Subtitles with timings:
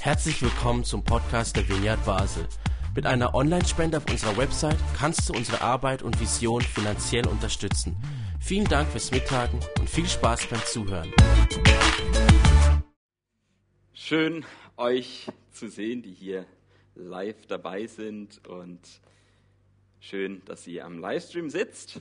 [0.00, 2.46] Herzlich willkommen zum Podcast der Vineyard Basel.
[2.94, 7.96] Mit einer Online-Spende auf unserer Website kannst du unsere Arbeit und Vision finanziell unterstützen.
[8.40, 11.12] Vielen Dank fürs Mittagen und viel Spaß beim Zuhören.
[13.92, 14.44] Schön,
[14.76, 16.46] euch zu sehen, die hier
[16.94, 18.80] live dabei sind und
[20.00, 22.00] schön, dass ihr am Livestream sitzt.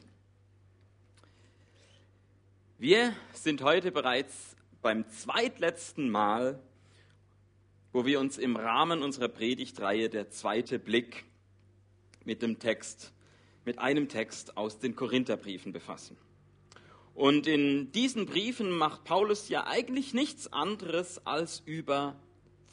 [2.78, 6.60] Wir sind heute bereits beim zweitletzten Mal,
[7.96, 11.24] wo wir uns im Rahmen unserer Predigtreihe der zweite Blick
[12.26, 13.14] mit dem Text,
[13.64, 16.18] mit einem Text aus den Korintherbriefen befassen.
[17.14, 22.20] Und in diesen Briefen macht Paulus ja eigentlich nichts anderes, als über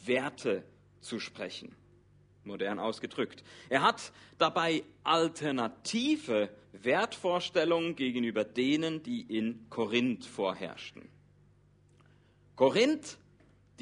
[0.04, 0.64] Werte
[1.00, 1.72] zu sprechen.
[2.42, 3.44] Modern ausgedrückt.
[3.68, 11.08] Er hat dabei alternative Wertvorstellungen gegenüber denen, die in Korinth vorherrschten.
[12.56, 13.18] Korinth,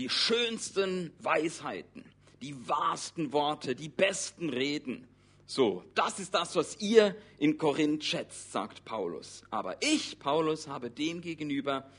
[0.01, 2.03] die schönsten Weisheiten,
[2.41, 5.07] die wahrsten Worte, die besten Reden,
[5.45, 9.43] so, das ist das, was ihr in Korinth schätzt, sagt Paulus.
[9.51, 11.91] Aber ich, Paulus, habe dem gegenüber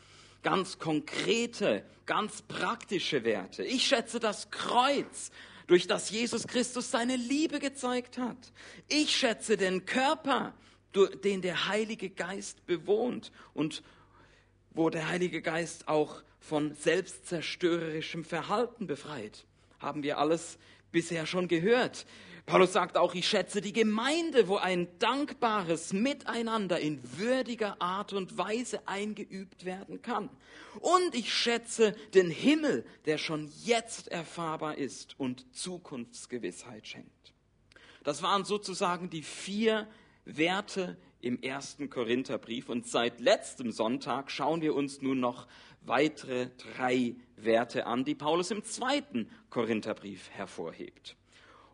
[0.41, 3.63] ganz konkrete, ganz praktische Werte.
[3.63, 5.29] Ich schätze das Kreuz,
[5.67, 8.51] durch das Jesus Christus seine Liebe gezeigt hat.
[8.87, 10.53] Ich schätze den Körper,
[11.23, 13.83] den der Heilige Geist bewohnt und
[14.71, 19.45] wo der Heilige Geist auch von selbstzerstörerischem Verhalten befreit.
[19.79, 20.57] Haben wir alles
[20.91, 22.05] bisher schon gehört.
[22.45, 28.37] Paulus sagt auch, ich schätze die Gemeinde, wo ein dankbares Miteinander in würdiger Art und
[28.37, 30.29] Weise eingeübt werden kann.
[30.79, 37.33] Und ich schätze den Himmel, der schon jetzt erfahrbar ist und Zukunftsgewissheit schenkt.
[38.03, 39.87] Das waren sozusagen die vier
[40.25, 42.69] Werte im ersten Korintherbrief.
[42.69, 45.47] Und seit letztem Sonntag schauen wir uns nun noch
[45.81, 51.15] weitere drei Werte an, die Paulus im zweiten Korintherbrief hervorhebt.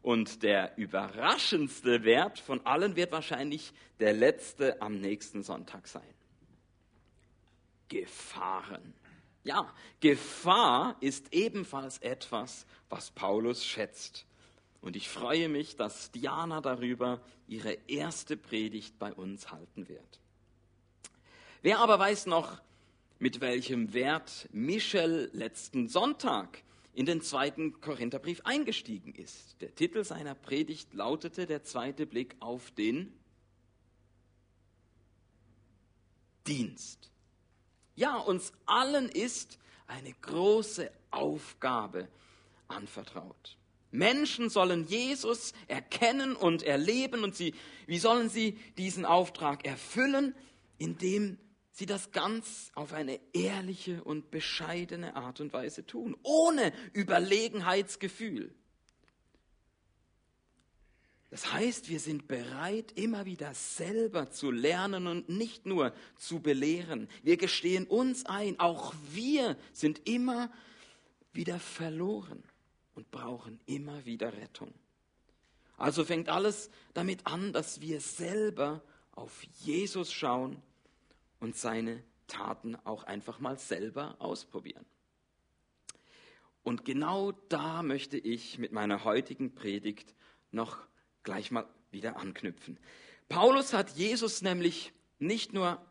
[0.02, 6.14] Und der überraschendste Wert von allen wird wahrscheinlich der letzte am nächsten Sonntag sein.
[7.90, 8.94] Gefahren.
[9.44, 14.27] Ja, Gefahr ist ebenfalls etwas, was Paulus schätzt.
[14.88, 20.22] Und ich freue mich, dass Diana darüber ihre erste Predigt bei uns halten wird.
[21.62, 22.62] Wer aber weiß noch,
[23.20, 29.60] mit welchem Wert Michel letzten Sonntag in den zweiten Korintherbrief eingestiegen ist.
[29.60, 33.12] Der Titel seiner Predigt lautete Der zweite Blick auf den
[36.48, 37.12] Dienst.
[37.98, 42.08] Ja, uns allen ist eine große Aufgabe
[42.70, 43.58] anvertraut.
[43.92, 47.54] Menschen sollen Jesus erkennen und erleben und sie,
[47.86, 50.36] wie sollen sie diesen Auftrag erfüllen?
[50.78, 51.38] Indem
[51.72, 58.54] sie das ganz auf eine ehrliche und bescheidene Art und Weise tun, ohne Überlegenheitsgefühl.
[61.30, 67.10] Das heißt, wir sind bereit, immer wieder selber zu lernen und nicht nur zu belehren.
[67.22, 70.50] Wir gestehen uns ein, auch wir sind immer
[71.34, 72.44] wieder verloren
[72.98, 74.74] und brauchen immer wieder Rettung.
[75.78, 78.82] Also fängt alles damit an, dass wir selber
[79.12, 80.60] auf Jesus schauen
[81.40, 84.84] und seine Taten auch einfach mal selber ausprobieren.
[86.64, 90.16] Und genau da möchte ich mit meiner heutigen Predigt
[90.52, 90.80] noch
[91.22, 92.80] gleich mal wieder anknüpfen.
[93.30, 95.86] Paulus hat Jesus nämlich nicht nur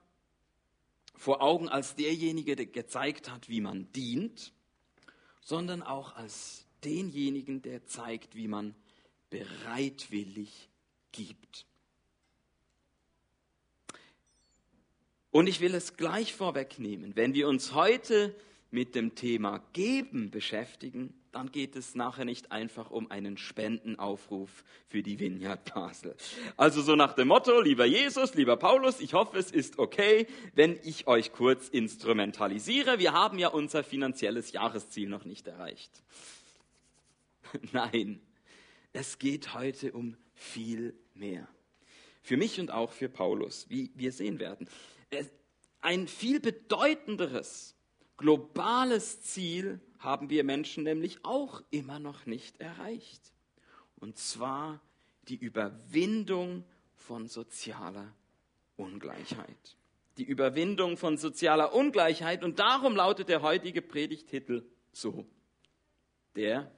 [1.15, 4.53] vor Augen als derjenige, der gezeigt hat, wie man dient,
[5.41, 8.74] sondern auch als denjenigen, der zeigt, wie man
[9.28, 10.70] bereitwillig
[11.12, 11.66] gibt.
[15.30, 18.34] Und ich will es gleich vorwegnehmen, wenn wir uns heute
[18.70, 25.02] mit dem Thema Geben beschäftigen, dann geht es nachher nicht einfach um einen Spendenaufruf für
[25.02, 26.16] die Vineyard Basel.
[26.56, 30.78] Also so nach dem Motto, lieber Jesus, lieber Paulus, ich hoffe, es ist okay, wenn
[30.82, 32.98] ich euch kurz instrumentalisiere.
[32.98, 35.91] Wir haben ja unser finanzielles Jahresziel noch nicht erreicht.
[37.72, 38.20] Nein,
[38.93, 41.48] es geht heute um viel mehr.
[42.22, 44.69] Für mich und auch für Paulus, wie wir sehen werden
[45.87, 47.76] ein viel bedeutenderes,
[48.16, 53.32] globales Ziel haben wir Menschen nämlich auch immer noch nicht erreicht.
[54.00, 54.81] Und zwar
[55.28, 56.64] die Überwindung
[56.96, 58.12] von sozialer
[58.75, 59.76] Ungleichheit.
[60.19, 62.42] Die Überwindung von sozialer Ungleichheit.
[62.42, 65.25] Und darum lautet der heutige Predigtitel so.
[66.34, 66.69] Der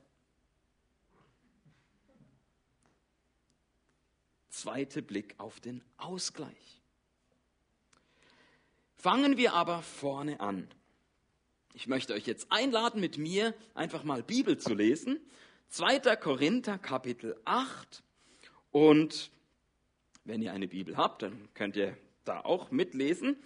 [4.60, 6.82] zweite Blick auf den Ausgleich.
[8.96, 10.68] Fangen wir aber vorne an.
[11.74, 15.20] Ich möchte euch jetzt einladen, mit mir einfach mal Bibel zu lesen.
[15.68, 16.16] 2.
[16.16, 18.02] Korinther Kapitel 8.
[18.72, 19.30] Und
[20.24, 23.36] wenn ihr eine Bibel habt, dann könnt ihr da auch mitlesen.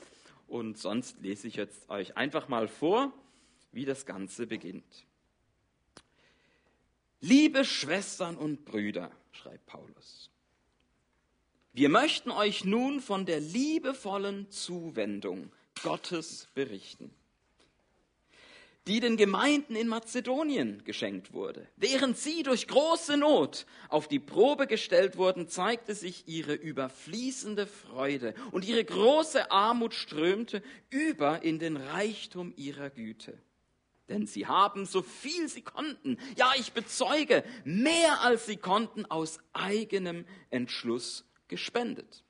[0.47, 3.13] Und sonst lese ich jetzt euch einfach mal vor,
[3.71, 5.07] wie das Ganze beginnt.
[7.21, 10.32] Liebe Schwestern und Brüder, schreibt Paulus,
[11.73, 15.51] wir möchten euch nun von der liebevollen Zuwendung
[15.83, 17.11] Gottes berichten,
[18.87, 21.67] die den Gemeinden in Mazedonien geschenkt wurde.
[21.77, 28.35] Während sie durch große Not auf die Probe gestellt wurden, zeigte sich ihre überfließende Freude
[28.51, 33.39] und ihre große Armut strömte über in den Reichtum ihrer Güte.
[34.11, 39.39] Denn sie haben so viel sie konnten, ja ich bezeuge, mehr als sie konnten aus
[39.55, 42.25] eigenem Entschluss gespendet.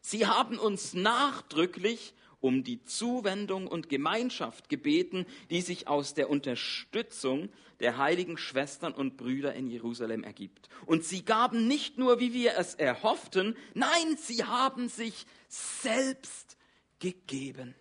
[0.00, 7.48] Sie haben uns nachdrücklich um die Zuwendung und Gemeinschaft gebeten, die sich aus der Unterstützung
[7.80, 10.68] der heiligen Schwestern und Brüder in Jerusalem ergibt.
[10.86, 16.56] Und sie gaben nicht nur, wie wir es erhofften, nein, sie haben sich selbst
[17.00, 17.74] gegeben.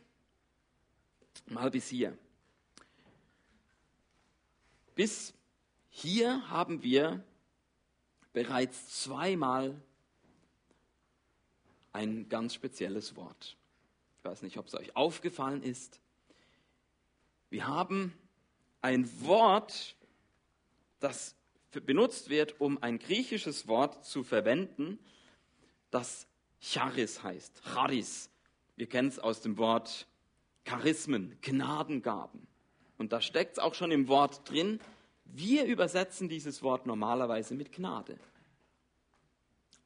[1.46, 2.18] Mal bis hier.
[4.96, 5.36] Bis
[5.92, 7.24] hier haben wir
[8.34, 9.80] bereits zweimal
[11.94, 13.58] ein ganz spezielles Wort.
[14.20, 16.00] Ich weiß nicht, ob es euch aufgefallen ist.
[17.50, 18.14] Wir haben
[18.82, 19.96] ein Wort,
[21.00, 21.36] das
[21.72, 25.00] benutzt wird, um ein griechisches Wort zu verwenden,
[25.90, 26.28] das
[26.60, 27.62] Charis heißt.
[27.74, 28.30] Charis.
[28.76, 30.08] Wir kennen es aus dem Wort
[30.64, 32.48] Charismen, Gnadengaben.
[32.98, 34.80] Und da steckt es auch schon im Wort drin.
[35.26, 38.18] Wir übersetzen dieses Wort normalerweise mit Gnade.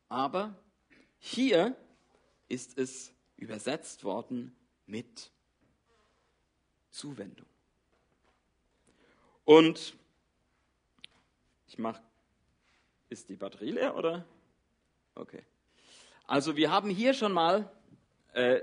[0.09, 0.55] Aber
[1.17, 1.75] hier
[2.47, 4.55] ist es übersetzt worden
[4.85, 5.31] mit
[6.89, 7.47] Zuwendung.
[9.43, 9.95] Und
[11.67, 12.01] ich mache,
[13.09, 14.25] ist die Batterie leer oder?
[15.15, 15.43] Okay.
[16.25, 17.69] Also wir haben hier schon mal
[18.33, 18.61] äh,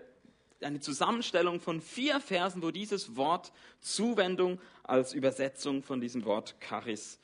[0.61, 7.21] eine Zusammenstellung von vier Versen, wo dieses Wort Zuwendung als Übersetzung von diesem Wort Charis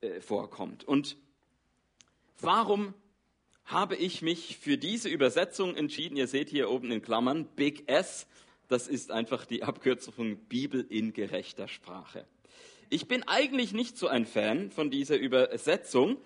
[0.00, 0.84] äh, vorkommt.
[0.84, 1.16] Und
[2.40, 2.94] warum
[3.64, 6.16] habe ich mich für diese Übersetzung entschieden.
[6.16, 8.26] Ihr seht hier oben in Klammern Big S.
[8.68, 12.26] Das ist einfach die Abkürzung von Bibel in gerechter Sprache.
[12.90, 16.18] Ich bin eigentlich nicht so ein Fan von dieser Übersetzung,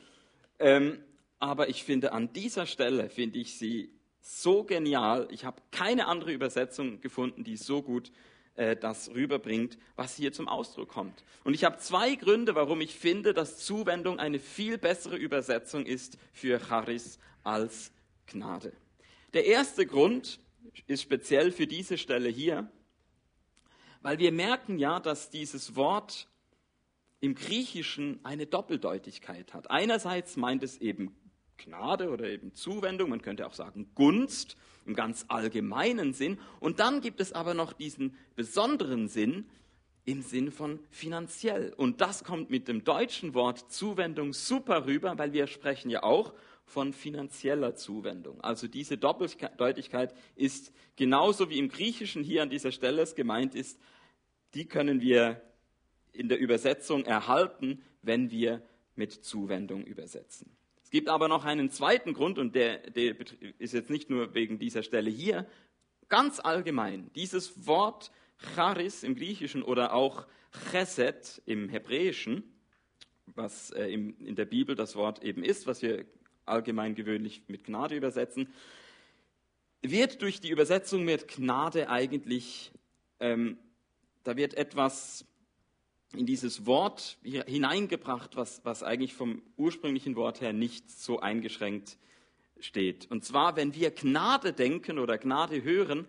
[0.59, 0.99] ähm,
[1.39, 3.91] aber ich finde an dieser Stelle finde ich sie
[4.21, 5.29] so genial.
[5.31, 8.11] Ich habe keine andere Übersetzung gefunden, die so gut
[8.57, 11.25] äh, das rüberbringt, was hier zum Ausdruck kommt.
[11.45, 16.19] Und ich habe zwei Gründe, warum ich finde, dass Zuwendung eine viel bessere Übersetzung ist
[16.33, 17.93] für Charis als
[18.27, 18.73] Gnade.
[19.35, 20.41] Der erste Grund
[20.87, 22.71] ist speziell für diese Stelle hier,
[24.03, 26.29] weil wir merken ja, dass dieses Wort
[27.21, 29.71] im Griechischen eine Doppeldeutigkeit hat.
[29.71, 31.17] Einerseits meint es eben
[31.59, 34.57] Gnade oder eben Zuwendung, man könnte auch sagen Gunst
[34.87, 36.39] im ganz allgemeinen Sinn.
[36.61, 39.47] Und dann gibt es aber noch diesen besonderen Sinn
[40.05, 41.73] im Sinn von finanziell.
[41.77, 46.33] Und das kommt mit dem deutschen Wort Zuwendung super rüber, weil wir sprechen ja auch
[46.65, 48.41] von finanzieller Zuwendung.
[48.41, 53.79] Also diese Doppeldeutigkeit ist genauso wie im Griechischen hier an dieser Stelle es gemeint ist,
[54.55, 55.43] die können wir
[56.13, 58.63] in der Übersetzung erhalten, wenn wir
[58.95, 60.57] mit Zuwendung übersetzen.
[60.87, 63.17] Es gibt aber noch einen zweiten Grund und der, der
[63.59, 65.45] ist jetzt nicht nur wegen dieser Stelle hier,
[66.09, 67.11] ganz allgemein.
[67.17, 68.13] Dieses Wort
[68.55, 70.29] Charis im Griechischen oder auch
[70.71, 72.45] Chesed im Hebräischen,
[73.35, 76.07] was äh, in der Bibel das Wort eben ist, was wir
[76.45, 78.55] allgemein gewöhnlich mit Gnade übersetzen,
[79.83, 82.71] wird durch die Übersetzung mit Gnade eigentlich,
[83.19, 83.59] ähm,
[84.23, 85.27] da wird etwas
[86.15, 91.99] in dieses Wort hineingebracht, was, was eigentlich vom ursprünglichen Wort her nicht so eingeschränkt
[92.61, 93.11] steht.
[93.11, 96.07] Und zwar, wenn wir Gnade denken oder Gnade hören,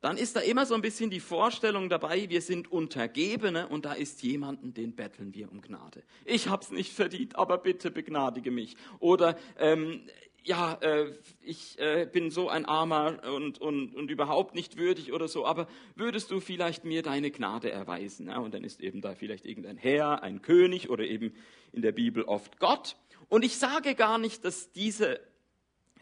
[0.00, 3.92] dann ist da immer so ein bisschen die Vorstellung dabei, wir sind Untergebene und da
[3.92, 6.02] ist jemanden, den betteln wir um Gnade.
[6.24, 8.76] Ich hab's nicht verdient, aber bitte begnadige mich.
[8.98, 10.00] Oder ähm,
[10.44, 15.28] ja, äh, ich äh, bin so ein Armer und, und, und überhaupt nicht würdig oder
[15.28, 18.28] so, aber würdest du vielleicht mir deine Gnade erweisen?
[18.28, 21.34] Ja, und dann ist eben da vielleicht irgendein Herr, ein König oder eben
[21.72, 22.96] in der Bibel oft Gott.
[23.28, 25.20] Und ich sage gar nicht, dass diese,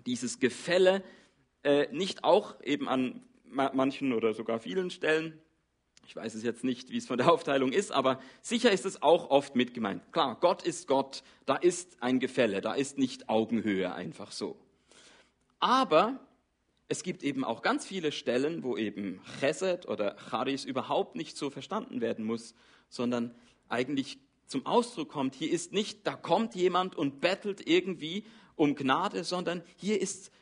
[0.07, 1.02] dieses Gefälle
[1.62, 5.40] äh, nicht auch eben an manchen oder sogar vielen Stellen.
[6.08, 9.02] Ich weiß es jetzt nicht, wie es von der Aufteilung ist, aber sicher ist es
[9.02, 10.10] auch oft mit gemeint.
[10.10, 14.56] Klar, Gott ist Gott, da ist ein Gefälle, da ist nicht Augenhöhe einfach so.
[15.60, 16.18] Aber
[16.88, 21.50] es gibt eben auch ganz viele Stellen, wo eben Chesed oder Charis überhaupt nicht so
[21.50, 22.54] verstanden werden muss,
[22.88, 23.34] sondern
[23.68, 25.34] eigentlich zum Ausdruck kommt.
[25.34, 28.24] Hier ist nicht, da kommt jemand und bettelt irgendwie
[28.56, 30.32] um Gnade, sondern hier ist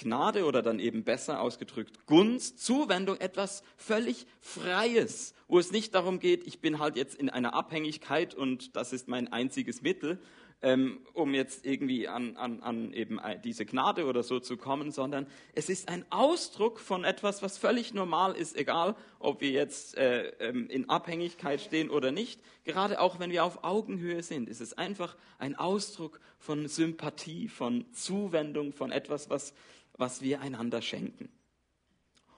[0.00, 6.18] Gnade oder dann eben besser ausgedrückt Gunst, Zuwendung, etwas völlig Freies, wo es nicht darum
[6.18, 10.20] geht, ich bin halt jetzt in einer Abhängigkeit und das ist mein einziges Mittel,
[10.62, 15.26] ähm, um jetzt irgendwie an, an, an eben diese Gnade oder so zu kommen, sondern
[15.54, 20.28] es ist ein Ausdruck von etwas, was völlig normal ist, egal ob wir jetzt äh,
[20.38, 22.40] ähm, in Abhängigkeit stehen oder nicht.
[22.64, 27.86] Gerade auch wenn wir auf Augenhöhe sind, ist es einfach ein Ausdruck von Sympathie, von
[27.92, 29.54] Zuwendung, von etwas, was,
[30.00, 31.28] was wir einander schenken.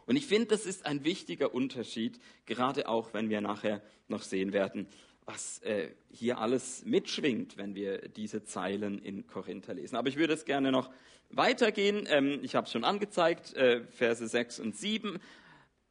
[0.06, 4.52] Und ich finde, das ist ein wichtiger Unterschied, gerade auch wenn wir nachher noch sehen
[4.52, 4.88] werden,
[5.24, 9.94] was äh, hier alles mitschwingt, wenn wir diese Zeilen in Korinther lesen.
[9.96, 10.90] Aber ich würde es gerne noch
[11.30, 12.06] weitergehen.
[12.10, 15.20] Ähm, ich habe es schon angezeigt, äh, Verse 6 und 7.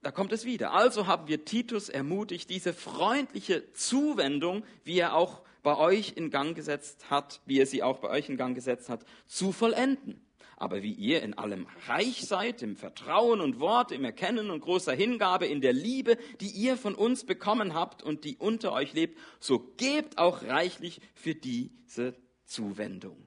[0.01, 0.73] Da kommt es wieder.
[0.73, 6.53] Also haben wir Titus ermutigt, diese freundliche Zuwendung, wie er auch bei euch in Gang
[6.53, 10.19] gesetzt hat, wie er sie auch bei euch in Gang gesetzt hat, zu vollenden
[10.61, 14.93] aber wie ihr in allem reich seid, im Vertrauen und Wort, im Erkennen und großer
[14.93, 19.17] Hingabe, in der Liebe, die ihr von uns bekommen habt und die unter euch lebt,
[19.39, 22.15] so gebt auch reichlich für diese
[22.45, 23.17] Zuwendung.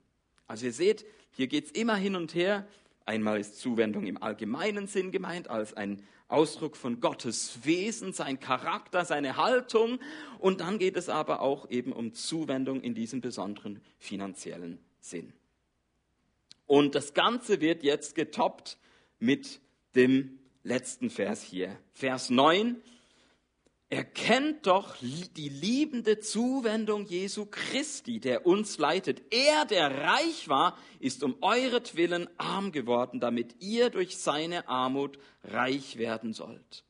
[0.47, 2.69] Also ihr seht, hier geht es immer hin und her.
[3.05, 9.05] Einmal ist Zuwendung im allgemeinen Sinn gemeint, als ein Ausdruck von Gottes Wesen, sein Charakter,
[9.05, 9.99] seine Haltung.
[10.39, 15.33] Und dann geht es aber auch eben um Zuwendung in diesem besonderen finanziellen Sinn.
[16.75, 18.79] Und das Ganze wird jetzt getoppt
[19.21, 19.61] mit
[19.95, 21.79] dem letzten Vers hier.
[21.93, 22.83] Vers 9.
[23.91, 29.23] Erkennt doch die liebende Zuwendung Jesu Christi, der uns leitet.
[29.33, 35.97] Er, der reich war, ist um euretwillen arm geworden, damit ihr durch seine Armut reich
[35.97, 36.83] werden sollt.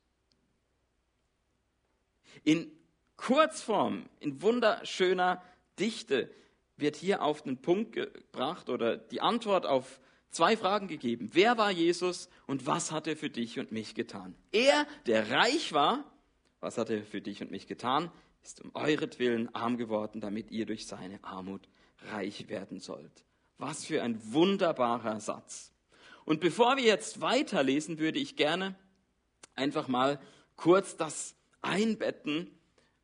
[2.43, 2.73] In
[3.19, 5.43] Kurzform, in wunderschöner
[5.79, 6.31] Dichte
[6.76, 10.00] wird hier auf den Punkt gebracht oder die Antwort auf
[10.31, 11.31] zwei Fragen gegeben.
[11.33, 14.35] Wer war Jesus und was hat er für dich und mich getan?
[14.52, 16.04] Er, der reich war,
[16.61, 18.11] was hat er für dich und mich getan?
[18.43, 21.69] Ist um euretwillen arm geworden, damit ihr durch seine Armut
[22.12, 23.25] reich werden sollt.
[23.59, 25.73] Was für ein wunderbarer Satz.
[26.25, 28.75] Und bevor wir jetzt weiterlesen, würde ich gerne
[29.54, 30.21] einfach mal
[30.57, 32.50] kurz das einbetten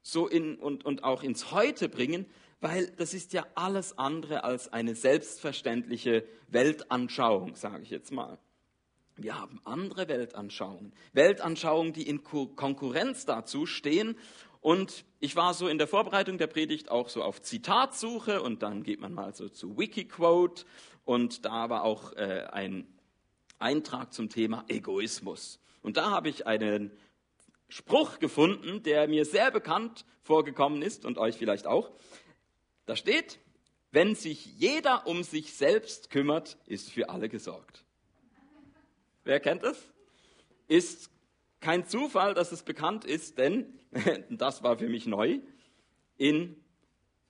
[0.03, 2.27] so in, und, und auch ins Heute bringen,
[2.61, 8.39] weil das ist ja alles andere als eine selbstverständliche Weltanschauung, sage ich jetzt mal.
[9.17, 14.17] Wir haben andere Weltanschauungen, Weltanschauungen, die in Konkurrenz dazu stehen.
[14.61, 18.83] Und ich war so in der Vorbereitung der Predigt auch so auf Zitatsuche und dann
[18.83, 20.65] geht man mal so zu Wikiquote
[21.05, 22.87] und da war auch äh, ein
[23.59, 25.61] Eintrag zum Thema Egoismus.
[25.83, 26.91] Und da habe ich einen
[27.69, 31.91] Spruch gefunden, der mir sehr bekannt vorgekommen ist und euch vielleicht auch.
[32.91, 33.39] Da steht,
[33.93, 37.85] wenn sich jeder um sich selbst kümmert, ist für alle gesorgt.
[39.23, 39.93] Wer kennt es?
[40.67, 41.09] Ist
[41.61, 43.79] kein Zufall, dass es bekannt ist, denn,
[44.29, 45.39] das war für mich neu,
[46.17, 46.57] in,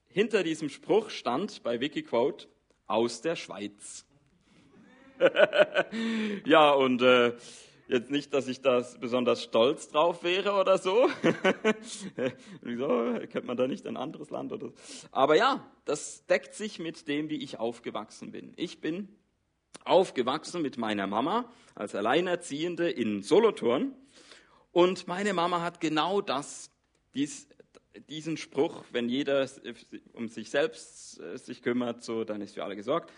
[0.09, 2.49] hinter diesem Spruch stand bei Wikiquote
[2.87, 4.07] aus der Schweiz.
[6.47, 7.37] ja, und äh,
[7.91, 11.09] Jetzt nicht, dass ich da besonders stolz drauf wäre oder so.
[12.61, 13.19] Wieso?
[13.29, 14.75] Kennt man da nicht ein anderes Land oder so?
[15.11, 18.53] Aber ja, das deckt sich mit dem, wie ich aufgewachsen bin.
[18.55, 19.09] Ich bin
[19.85, 23.93] aufgewachsen mit meiner Mama als Alleinerziehende in Solothurn.
[24.71, 26.71] Und meine Mama hat genau das,
[27.15, 27.49] dies,
[28.09, 29.51] diesen Spruch, wenn jeder
[30.13, 33.11] um sich selbst äh, sich kümmert, so, dann ist für alle gesorgt.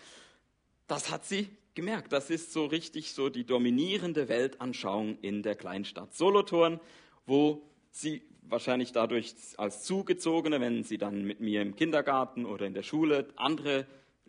[0.87, 6.13] Das hat sie gemerkt, das ist so richtig so die dominierende Weltanschauung in der Kleinstadt
[6.13, 6.79] Solothurn,
[7.25, 7.61] wo
[7.91, 12.83] sie wahrscheinlich dadurch als Zugezogene, wenn sie dann mit mir im Kindergarten oder in der
[12.83, 13.87] Schule andere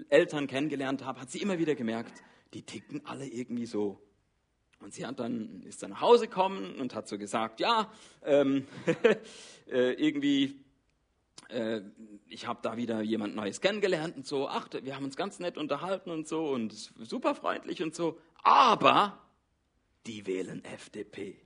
[0.08, 2.22] Eltern kennengelernt haben, hat sie immer wieder gemerkt,
[2.52, 4.00] die ticken alle irgendwie so.
[4.80, 7.90] Und sie hat dann, ist dann nach Hause gekommen und hat so gesagt, ja,
[8.24, 8.66] ähm,
[9.70, 10.63] äh, irgendwie
[11.48, 11.80] äh,
[12.28, 15.56] ich habe da wieder jemand Neues kennengelernt und so, ach, wir haben uns ganz nett
[15.56, 19.18] unterhalten und so und super freundlich und so, aber
[20.06, 21.40] die wählen FDP.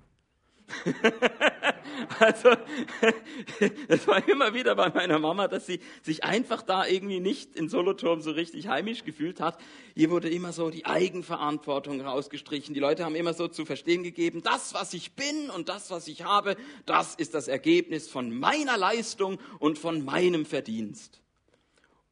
[2.19, 2.51] also,
[3.89, 7.69] es war immer wieder bei meiner Mama, dass sie sich einfach da irgendwie nicht in
[7.69, 9.59] Solothurn so richtig heimisch gefühlt hat.
[9.95, 12.75] Hier wurde immer so die Eigenverantwortung rausgestrichen.
[12.75, 16.09] Die Leute haben immer so zu verstehen gegeben, das, was ich bin und das, was
[16.09, 21.21] ich habe, das ist das Ergebnis von meiner Leistung und von meinem Verdienst.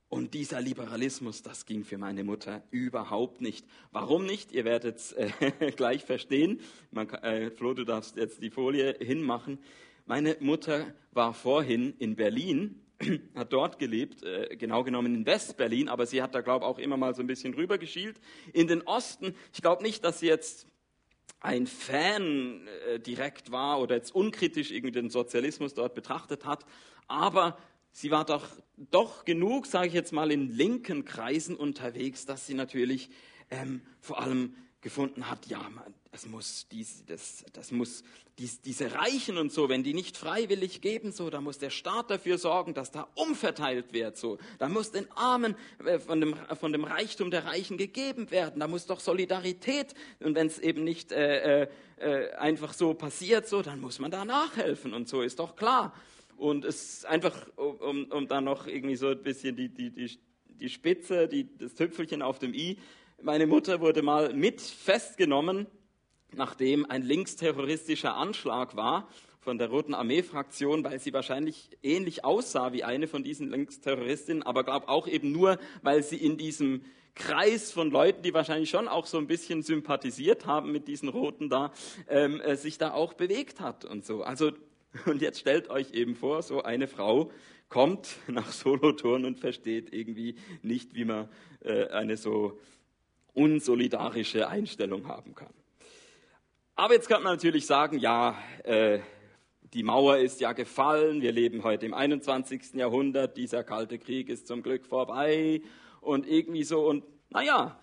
[0.09, 3.67] Und dieser Liberalismus, das ging für meine Mutter überhaupt nicht.
[3.91, 4.53] Warum nicht?
[4.53, 5.31] Ihr werdet es äh,
[5.77, 6.61] gleich verstehen.
[6.93, 9.59] Man, äh, Flo, du darfst jetzt die Folie hinmachen.
[10.05, 12.81] Meine Mutter war vorhin in Berlin,
[13.35, 16.79] hat dort gelebt, äh, genau genommen in West-Berlin, aber sie hat da, glaube ich, auch
[16.79, 18.21] immer mal so ein bisschen rübergeschielt.
[18.53, 20.69] In den Osten, ich glaube nicht, dass sie jetzt
[21.41, 26.65] ein Fan äh, direkt war oder jetzt unkritisch irgendwie den Sozialismus dort betrachtet hat,
[27.09, 27.59] aber
[27.97, 32.53] sie war doch, doch genug, sage ich jetzt mal, in linken Kreisen unterwegs, dass sie
[32.53, 33.09] natürlich
[33.51, 35.69] ähm, vor allem gefunden hat, ja,
[36.13, 38.05] es muss dies, das, das muss
[38.39, 42.11] dies, diese Reichen und so, wenn die nicht freiwillig geben, so, da muss der Staat
[42.11, 46.73] dafür sorgen, dass da umverteilt wird, so, da muss den Armen äh, von dem, von
[46.73, 51.13] dem Reichtum der Reichen gegeben werden, da muss doch Solidarität und wenn es eben nicht
[51.13, 55.39] äh, äh, äh, einfach so passiert, so, dann muss man da nachhelfen und so ist
[55.39, 55.95] doch klar.
[56.37, 60.19] Und es ist einfach, um, um da noch irgendwie so ein bisschen die, die, die,
[60.49, 62.79] die Spitze, die, das Tüpfelchen auf dem i,
[63.23, 65.67] meine Mutter wurde mal mit festgenommen,
[66.35, 69.09] nachdem ein linksterroristischer Anschlag war
[69.41, 74.65] von der Roten Armee-Fraktion, weil sie wahrscheinlich ähnlich aussah wie eine von diesen Linksterroristinnen, aber
[74.65, 76.83] glaube auch eben nur, weil sie in diesem
[77.15, 81.49] Kreis von Leuten, die wahrscheinlich schon auch so ein bisschen sympathisiert haben mit diesen Roten
[81.49, 81.73] da,
[82.09, 84.23] ähm, äh, sich da auch bewegt hat und so.
[84.23, 84.53] Also,
[85.07, 87.31] und jetzt stellt euch eben vor, so eine Frau
[87.69, 91.29] kommt nach Solothurn und versteht irgendwie nicht, wie man
[91.61, 92.59] äh, eine so
[93.35, 95.53] unsolidarische Einstellung haben kann.
[96.75, 99.01] Aber jetzt kann man natürlich sagen, ja, äh,
[99.73, 102.75] die Mauer ist ja gefallen, wir leben heute im 21.
[102.75, 105.63] Jahrhundert, dieser kalte Krieg ist zum Glück vorbei
[106.01, 106.87] und irgendwie so.
[106.87, 107.79] Und naja,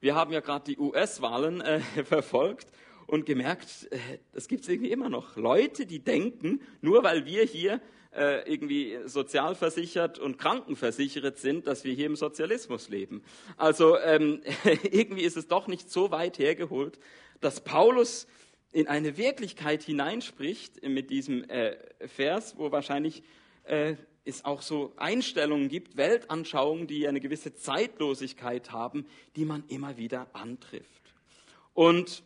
[0.00, 2.68] wir haben ja gerade die US-Wahlen äh, verfolgt
[3.06, 3.98] und gemerkt, äh,
[4.32, 5.36] das gibt es irgendwie immer noch.
[5.36, 7.80] Leute, die denken, nur weil wir hier
[8.12, 13.22] äh, irgendwie sozialversichert und krankenversichert sind, dass wir hier im Sozialismus leben.
[13.56, 14.42] Also ähm,
[14.90, 16.98] irgendwie ist es doch nicht so weit hergeholt,
[17.40, 18.26] dass Paulus
[18.72, 23.22] in eine Wirklichkeit hineinspricht mit diesem äh, Vers, wo wahrscheinlich
[24.26, 30.26] es auch so Einstellungen gibt, Weltanschauungen, die eine gewisse Zeitlosigkeit haben, die man immer wieder
[30.34, 31.14] antrifft.
[31.72, 32.22] Und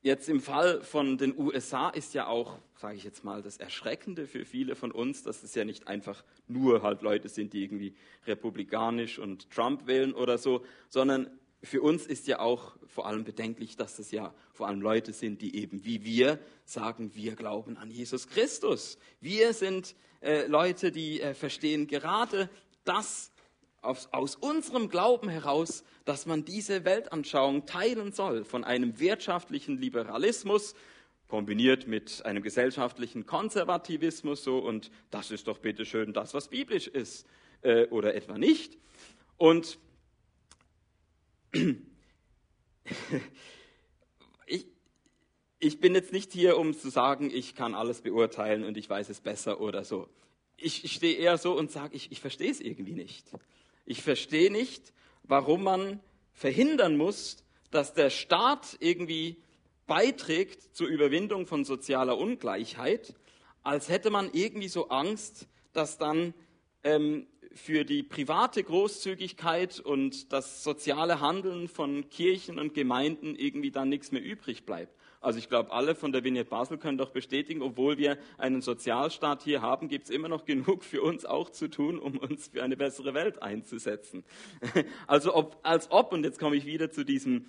[0.00, 4.28] Jetzt im Fall von den USA ist ja auch, sage ich jetzt mal, das Erschreckende
[4.28, 7.96] für viele von uns, dass es ja nicht einfach nur halt Leute sind, die irgendwie
[8.24, 11.28] republikanisch und Trump wählen oder so, sondern
[11.64, 15.42] für uns ist ja auch vor allem bedenklich, dass es ja vor allem Leute sind,
[15.42, 18.98] die eben wie wir sagen, wir glauben an Jesus Christus.
[19.20, 22.48] Wir sind äh, Leute, die äh, verstehen gerade
[22.84, 23.32] das,
[23.88, 30.74] aus, aus unserem Glauben heraus, dass man diese Weltanschauung teilen soll von einem wirtschaftlichen Liberalismus
[31.26, 37.26] kombiniert mit einem gesellschaftlichen Konservativismus so und das ist doch bitteschön das, was biblisch ist
[37.62, 38.78] äh, oder etwa nicht.
[39.36, 39.78] Und
[44.46, 44.66] ich,
[45.58, 49.08] ich bin jetzt nicht hier, um zu sagen, ich kann alles beurteilen und ich weiß
[49.10, 50.08] es besser oder so.
[50.56, 53.30] Ich, ich stehe eher so und sage, ich, ich verstehe es irgendwie nicht.
[53.90, 56.00] Ich verstehe nicht, warum man
[56.34, 57.38] verhindern muss,
[57.70, 59.38] dass der Staat irgendwie
[59.86, 63.14] beiträgt zur Überwindung von sozialer Ungleichheit,
[63.62, 66.34] als hätte man irgendwie so Angst, dass dann
[66.84, 73.88] ähm, für die private Großzügigkeit und das soziale Handeln von Kirchen und Gemeinden irgendwie dann
[73.88, 74.97] nichts mehr übrig bleibt.
[75.20, 79.42] Also ich glaube, alle von der Vignette Basel können doch bestätigen, obwohl wir einen Sozialstaat
[79.42, 82.62] hier haben, gibt es immer noch genug für uns auch zu tun, um uns für
[82.62, 84.24] eine bessere Welt einzusetzen.
[85.06, 87.46] Also ob, als ob, und jetzt komme ich wieder zu diesem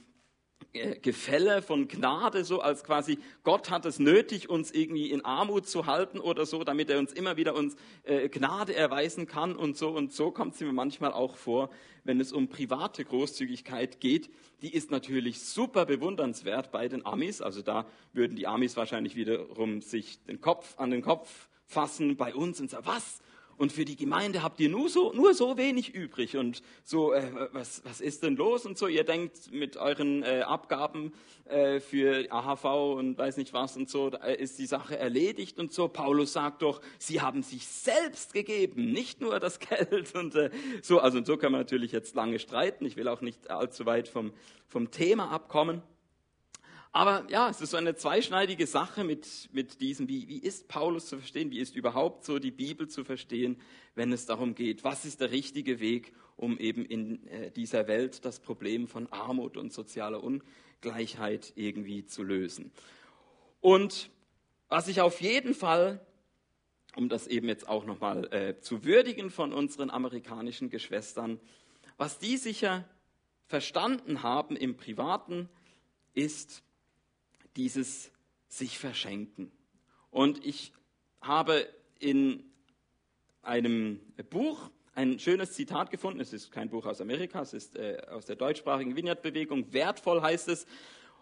[1.02, 5.88] Gefälle von Gnade, so als quasi Gott hat es nötig, uns irgendwie in Armut zu
[5.88, 9.89] halten oder so, damit er uns immer wieder uns äh, Gnade erweisen kann und so
[9.89, 11.72] und so kommt es mir manchmal auch vor,
[12.04, 14.30] wenn es um private Großzügigkeit geht.
[14.62, 19.82] Die ist natürlich super bewundernswert bei den Amis, also da würden die Amis wahrscheinlich wiederum
[19.82, 23.22] sich den Kopf an den Kopf fassen bei uns und sagen, was?
[23.60, 27.50] Und für die Gemeinde habt ihr nur so, nur so wenig übrig und so, äh,
[27.52, 31.12] was, was ist denn los und so, ihr denkt mit euren äh, Abgaben
[31.43, 32.63] äh, für AHV
[32.98, 35.89] und weiß nicht was und so, ist die Sache erledigt und so.
[35.89, 41.00] Paulus sagt doch, sie haben sich selbst gegeben, nicht nur das Geld und äh, so,
[41.00, 44.08] also und so kann man natürlich jetzt lange streiten, ich will auch nicht allzu weit
[44.08, 44.32] vom,
[44.67, 45.84] vom Thema abkommen.
[46.91, 51.06] Aber ja, es ist so eine zweischneidige Sache mit, mit diesem, wie, wie ist Paulus
[51.06, 53.62] zu verstehen, wie ist überhaupt so die Bibel zu verstehen,
[53.93, 58.25] wenn es darum geht, was ist der richtige Weg, um eben in äh, dieser Welt
[58.25, 62.71] das Problem von Armut und sozialer Ungleichheit irgendwie zu lösen.
[63.62, 64.10] Und
[64.67, 65.99] was ich auf jeden Fall
[66.95, 71.39] um das eben jetzt auch nochmal äh, zu würdigen von unseren amerikanischen Geschwistern,
[71.97, 72.84] was die sicher
[73.45, 75.49] verstanden haben im Privaten,
[76.13, 76.63] ist
[77.55, 78.12] dieses
[78.47, 79.51] sich verschenken.
[80.12, 80.73] Und ich
[81.21, 81.67] habe
[81.99, 82.43] in
[83.41, 86.19] einem Buch ein schönes Zitat gefunden.
[86.19, 89.71] Es ist kein Buch aus Amerika, es ist äh, aus der deutschsprachigen Vineyard-Bewegung.
[89.71, 90.65] Wertvoll heißt es.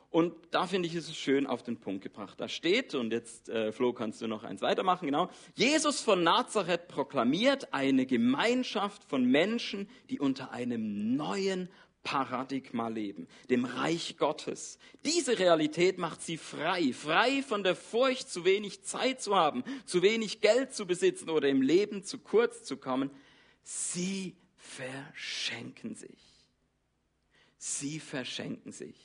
[0.10, 2.40] Und da finde ich es schön auf den Punkt gebracht.
[2.40, 5.30] Da steht, und jetzt, äh, Flo, kannst du noch eins weitermachen, genau.
[5.56, 11.70] Jesus von Nazareth proklamiert eine Gemeinschaft von Menschen, die unter einem neuen
[12.08, 14.80] Paradigma leben, dem Reich Gottes.
[15.04, 20.02] Diese Realität macht sie frei, frei von der Furcht, zu wenig Zeit zu haben, zu
[20.02, 23.12] wenig Geld zu besitzen oder im Leben zu kurz zu kommen.
[23.62, 26.48] Sie verschenken sich.
[27.58, 28.96] Sie verschenken sich.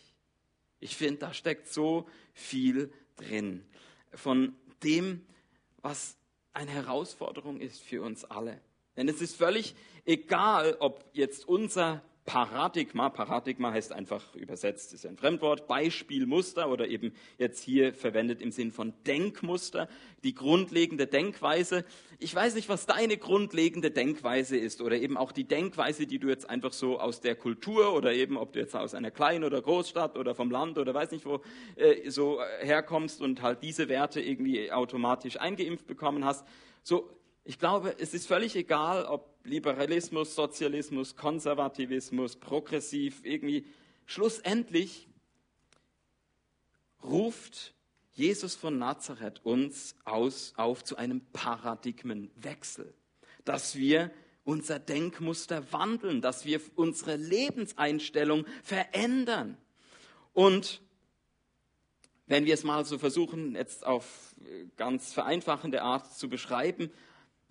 [0.79, 3.65] Ich finde, da steckt so viel drin
[4.15, 5.27] von dem,
[5.79, 6.17] was
[6.53, 8.61] eine Herausforderung ist für uns alle.
[8.97, 15.17] Denn es ist völlig egal, ob jetzt unser Paradigma, Paradigma heißt einfach übersetzt, ist ein
[15.17, 19.89] Fremdwort, Beispielmuster oder eben jetzt hier verwendet im Sinn von Denkmuster,
[20.23, 21.85] die grundlegende Denkweise.
[22.21, 26.29] Ich weiß nicht, was deine grundlegende Denkweise ist oder eben auch die Denkweise, die du
[26.29, 29.61] jetzt einfach so aus der Kultur oder eben, ob du jetzt aus einer kleinen oder
[29.61, 31.41] Großstadt oder vom Land oder weiß nicht wo
[31.75, 36.47] äh, so herkommst und halt diese Werte irgendwie automatisch eingeimpft bekommen hast.
[36.85, 37.11] So,
[37.45, 43.67] ich glaube, es ist völlig egal, ob Liberalismus, Sozialismus, Konservativismus, progressiv, irgendwie.
[44.07, 45.09] Schlussendlich
[47.03, 47.75] ruft
[48.13, 52.95] Jesus von Nazareth uns aus, auf zu einem Paradigmenwechsel,
[53.45, 54.13] dass wir
[54.45, 59.57] unser Denkmuster wandeln, dass wir unsere Lebenseinstellung verändern.
[60.33, 60.81] Und
[62.27, 64.35] wenn wir es mal so versuchen, jetzt auf
[64.77, 66.91] ganz vereinfachende Art zu beschreiben,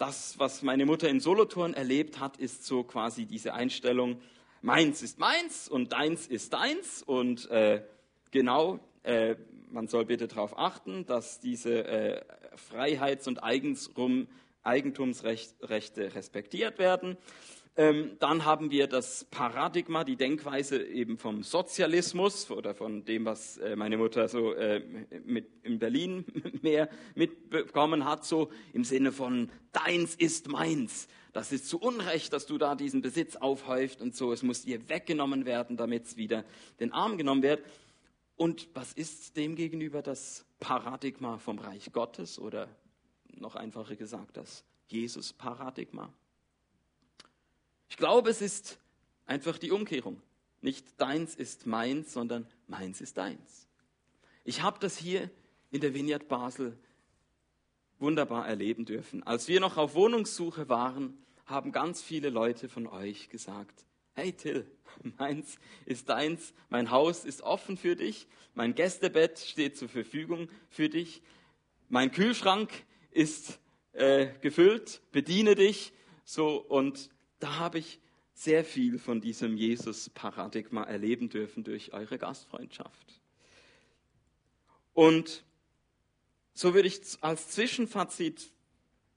[0.01, 4.19] das, was meine Mutter in Solothurn erlebt hat, ist so quasi diese Einstellung,
[4.63, 7.03] meins ist meins und deins ist deins.
[7.03, 7.83] Und äh,
[8.31, 9.35] genau, äh,
[9.69, 17.15] man soll bitte darauf achten, dass diese äh, Freiheits- und Eigentumsrechte respektiert werden.
[17.77, 23.57] Ähm, dann haben wir das Paradigma, die Denkweise eben vom Sozialismus oder von dem, was
[23.59, 24.81] äh, meine Mutter so äh,
[25.23, 26.25] mit, in Berlin
[26.61, 31.07] mehr mitbekommen hat, so im Sinne von deins ist meins.
[31.31, 34.33] Das ist zu Unrecht, dass du da diesen Besitz aufhäuft und so.
[34.33, 36.43] Es muss dir weggenommen werden, damit es wieder
[36.81, 37.63] den Arm genommen wird.
[38.35, 42.67] Und was ist demgegenüber das Paradigma vom Reich Gottes oder
[43.33, 46.13] noch einfacher gesagt das Jesus-Paradigma?
[47.91, 48.79] Ich glaube, es ist
[49.25, 50.21] einfach die Umkehrung.
[50.61, 53.67] Nicht deins ist meins, sondern meins ist deins.
[54.45, 55.29] Ich habe das hier
[55.71, 56.77] in der Vineyard Basel
[57.99, 59.23] wunderbar erleben dürfen.
[59.23, 64.65] Als wir noch auf Wohnungssuche waren, haben ganz viele Leute von euch gesagt, hey Till,
[65.17, 70.87] meins ist deins, mein Haus ist offen für dich, mein Gästebett steht zur Verfügung für
[70.87, 71.21] dich,
[71.89, 72.71] mein Kühlschrank
[73.11, 73.59] ist
[73.91, 75.91] äh, gefüllt, bediene dich,
[76.23, 77.09] so und
[77.41, 77.99] da habe ich
[78.33, 83.19] sehr viel von diesem Jesus-Paradigma erleben dürfen durch eure Gastfreundschaft.
[84.93, 85.43] Und
[86.53, 88.51] so würde ich als Zwischenfazit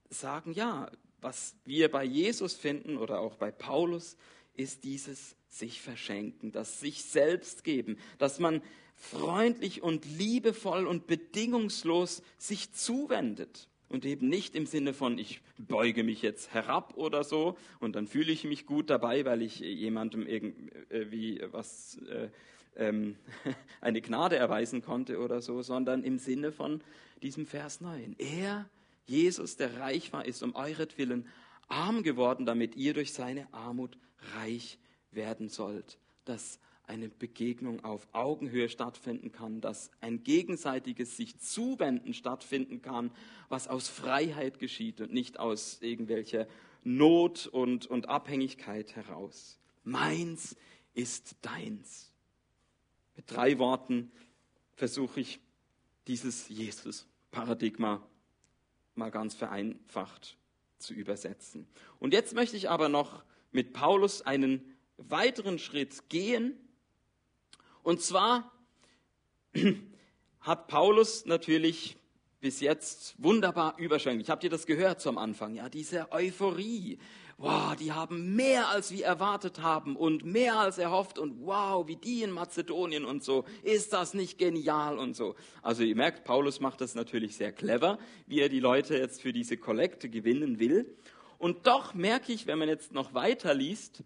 [0.09, 4.17] sagen, ja, was wir bei Jesus finden oder auch bei Paulus,
[4.53, 8.61] ist dieses sich verschenken, das sich selbst geben, dass man
[8.95, 13.67] freundlich und liebevoll und bedingungslos sich zuwendet.
[13.95, 18.07] Und eben nicht im Sinne von, ich beuge mich jetzt herab oder so und dann
[18.07, 22.27] fühle ich mich gut dabei, weil ich jemandem irgendwie was, äh,
[22.75, 23.15] ähm,
[23.79, 26.81] eine Gnade erweisen konnte oder so, sondern im Sinne von
[27.23, 28.17] diesem Vers 9.
[28.17, 28.69] Er,
[29.05, 31.25] Jesus, der reich war, ist um euretwillen
[31.69, 33.97] arm geworden, damit ihr durch seine Armut
[34.35, 34.77] reich
[35.11, 35.99] werden sollt.
[36.25, 43.11] Das eine Begegnung auf Augenhöhe stattfinden kann, dass ein gegenseitiges sich zuwenden stattfinden kann,
[43.49, 46.47] was aus Freiheit geschieht und nicht aus irgendwelcher
[46.83, 49.59] Not und, und Abhängigkeit heraus.
[49.83, 50.55] Meins
[50.93, 52.11] ist deins.
[53.15, 54.11] Mit drei Worten
[54.75, 55.39] versuche ich
[56.07, 58.05] dieses Jesus-Paradigma
[58.93, 60.37] mal ganz vereinfacht
[60.77, 61.67] zu übersetzen.
[61.99, 66.57] Und jetzt möchte ich aber noch mit Paulus einen weiteren Schritt gehen
[67.85, 68.51] und zwar
[70.41, 71.97] hat Paulus natürlich
[72.41, 74.29] bis jetzt wunderbar überschwänglich.
[74.29, 75.53] Habt ihr das gehört zum Anfang?
[75.53, 76.97] Ja, diese Euphorie.
[77.37, 81.95] Wow, die haben mehr als wir erwartet haben und mehr als erhofft und wow, wie
[81.95, 83.45] die in Mazedonien und so.
[83.61, 85.35] Ist das nicht genial und so?
[85.61, 89.31] Also ihr merkt, Paulus macht das natürlich sehr clever, wie er die Leute jetzt für
[89.31, 90.97] diese Kollekte gewinnen will.
[91.37, 94.03] Und doch merke ich, wenn man jetzt noch weiter liest,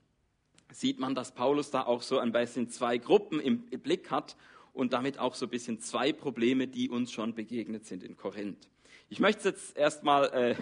[0.71, 4.36] sieht man, dass Paulus da auch so ein bisschen zwei Gruppen im Blick hat
[4.73, 8.69] und damit auch so ein bisschen zwei Probleme, die uns schon begegnet sind in Korinth.
[9.12, 10.55] Ich möchte es jetzt erstmal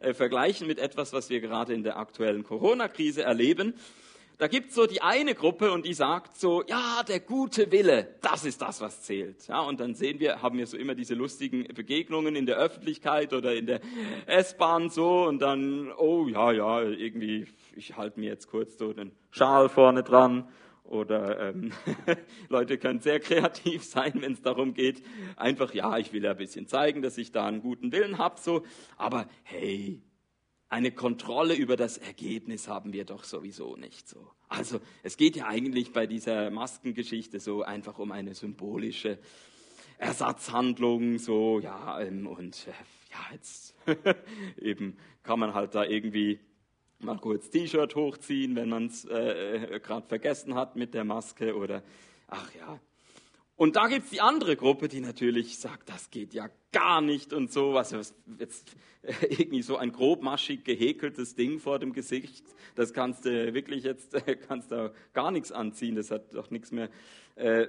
[0.00, 3.74] äh, äh, vergleichen mit etwas, was wir gerade in der aktuellen Corona-Krise erleben.
[4.36, 8.16] Da gibt es so die eine Gruppe und die sagt so, ja, der gute Wille,
[8.20, 9.46] das ist das, was zählt.
[9.46, 13.32] Ja, und dann sehen wir, haben wir so immer diese lustigen Begegnungen in der Öffentlichkeit
[13.32, 13.80] oder in der
[14.26, 19.12] S-Bahn so und dann, oh ja, ja, irgendwie, ich halte mir jetzt kurz so den
[19.30, 20.48] Schal vorne dran.
[20.84, 21.72] Oder ähm,
[22.50, 25.02] Leute können sehr kreativ sein, wenn es darum geht,
[25.36, 28.38] einfach, ja, ich will ja ein bisschen zeigen, dass ich da einen guten Willen habe,
[28.38, 28.64] so,
[28.98, 30.02] aber hey,
[30.68, 34.30] eine Kontrolle über das Ergebnis haben wir doch sowieso nicht so.
[34.48, 39.18] Also es geht ja eigentlich bei dieser Maskengeschichte so einfach um eine symbolische
[39.98, 42.72] Ersatzhandlung, so, ja, ähm, und äh,
[43.10, 43.74] ja, jetzt
[44.60, 46.40] eben kann man halt da irgendwie
[47.00, 51.82] mal kurz T-Shirt hochziehen, wenn man es äh, gerade vergessen hat mit der Maske oder
[52.28, 52.80] ach ja.
[53.56, 57.32] Und da gibt es die andere Gruppe, die natürlich sagt, das geht ja gar nicht
[57.32, 57.92] und so, was
[58.38, 58.74] jetzt
[59.20, 64.16] irgendwie so ein grobmaschig gehäkeltes Ding vor dem Gesicht, das kannst du wirklich jetzt
[64.48, 66.88] kannst du gar nichts anziehen, das hat doch nichts mehr
[67.36, 67.68] äh,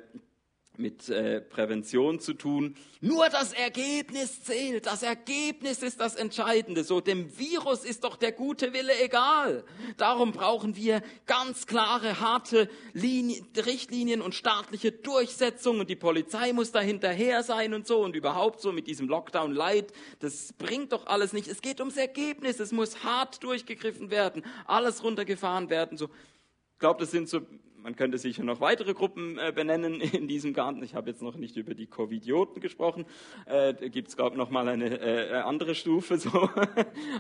[0.78, 2.76] mit äh, Prävention zu tun.
[3.02, 4.86] Nur das Ergebnis zählt.
[4.86, 6.84] Das Ergebnis ist das Entscheidende.
[6.84, 9.64] So dem Virus ist doch der gute Wille egal.
[9.98, 16.72] Darum brauchen wir ganz klare, harte Linien, Richtlinien und staatliche Durchsetzung und die Polizei muss
[16.72, 19.94] da hinterher sein und so und überhaupt so mit diesem Lockdown Light.
[20.20, 21.48] Das bringt doch alles nicht.
[21.48, 22.60] Es geht ums Ergebnis.
[22.60, 24.44] Es muss hart durchgegriffen werden.
[24.66, 25.98] Alles runtergefahren werden.
[25.98, 26.06] So.
[26.06, 27.42] Ich glaube, das sind so
[27.86, 30.82] man könnte sicher noch weitere Gruppen äh, benennen in diesem Garten.
[30.82, 33.06] Ich habe jetzt noch nicht über die Covidioten gesprochen.
[33.46, 36.18] Äh, da gibt es, glaube ich, noch mal eine äh, andere Stufe.
[36.26, 36.50] So.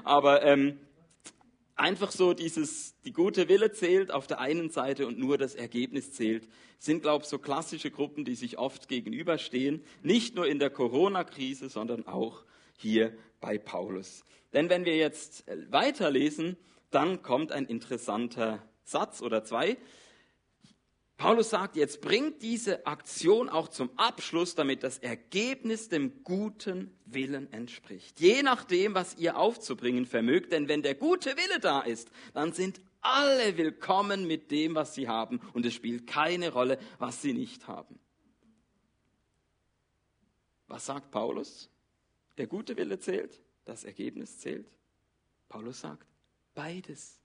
[0.03, 0.79] Aber ähm,
[1.75, 6.13] einfach so dieses, die gute Wille zählt auf der einen Seite und nur das Ergebnis
[6.13, 6.47] zählt,
[6.79, 9.83] sind, glaube ich, so klassische Gruppen, die sich oft gegenüberstehen.
[10.01, 12.43] Nicht nur in der Corona-Krise, sondern auch
[12.77, 14.25] hier bei Paulus.
[14.53, 16.57] Denn wenn wir jetzt äh, weiterlesen,
[16.89, 19.77] dann kommt ein interessanter Satz oder zwei.
[21.17, 27.51] Paulus sagt, jetzt bringt diese Aktion auch zum Abschluss, damit das Ergebnis dem guten Willen
[27.53, 28.19] entspricht.
[28.19, 32.81] Je nachdem, was ihr aufzubringen vermögt, denn wenn der gute Wille da ist, dann sind
[32.99, 37.67] alle willkommen mit dem, was sie haben und es spielt keine Rolle, was sie nicht
[37.67, 37.97] haben.
[40.67, 41.69] Was sagt Paulus?
[42.37, 44.67] Der gute Wille zählt, das Ergebnis zählt.
[45.47, 46.07] Paulus sagt,
[46.53, 47.21] beides.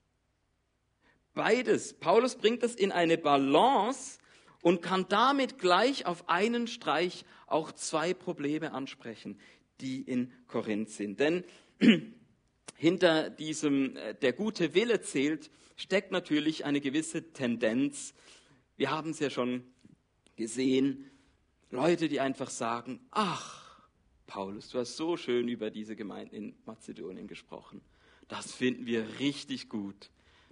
[1.35, 1.95] Beides.
[1.95, 4.19] Paulus bringt es in eine Balance
[4.63, 9.39] und kann damit gleich auf einen Streich auch zwei Probleme ansprechen,
[9.81, 11.21] die in Korinth sind.
[11.21, 11.45] Denn
[12.77, 18.15] hinter diesem, äh, der gute Wille zählt, steckt natürlich eine gewisse Tendenz.
[18.77, 19.65] Wir haben es ja schon
[20.37, 21.11] gesehen,
[21.71, 23.61] Leute, die einfach sagen, ach,
[24.27, 27.81] Paulus, du hast so schön über diese Gemeinden in Mazedonien gesprochen.
[28.29, 30.11] Das finden wir richtig gut.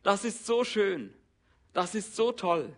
[0.08, 1.12] Das ist so schön.
[1.74, 2.74] Das ist so toll.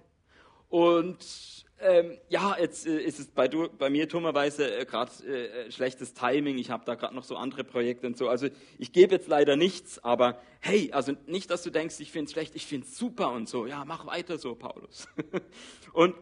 [0.69, 5.71] Und ähm, ja, jetzt äh, ist es bei, du, bei mir dummerweise äh, gerade äh,
[5.71, 6.59] schlechtes Timing.
[6.59, 8.29] Ich habe da gerade noch so andere Projekte und so.
[8.29, 12.25] Also ich gebe jetzt leider nichts, aber hey, also nicht, dass du denkst, ich finde
[12.25, 13.65] es schlecht, ich finde es super und so.
[13.65, 15.07] Ja, mach weiter so, Paulus.
[15.93, 16.17] und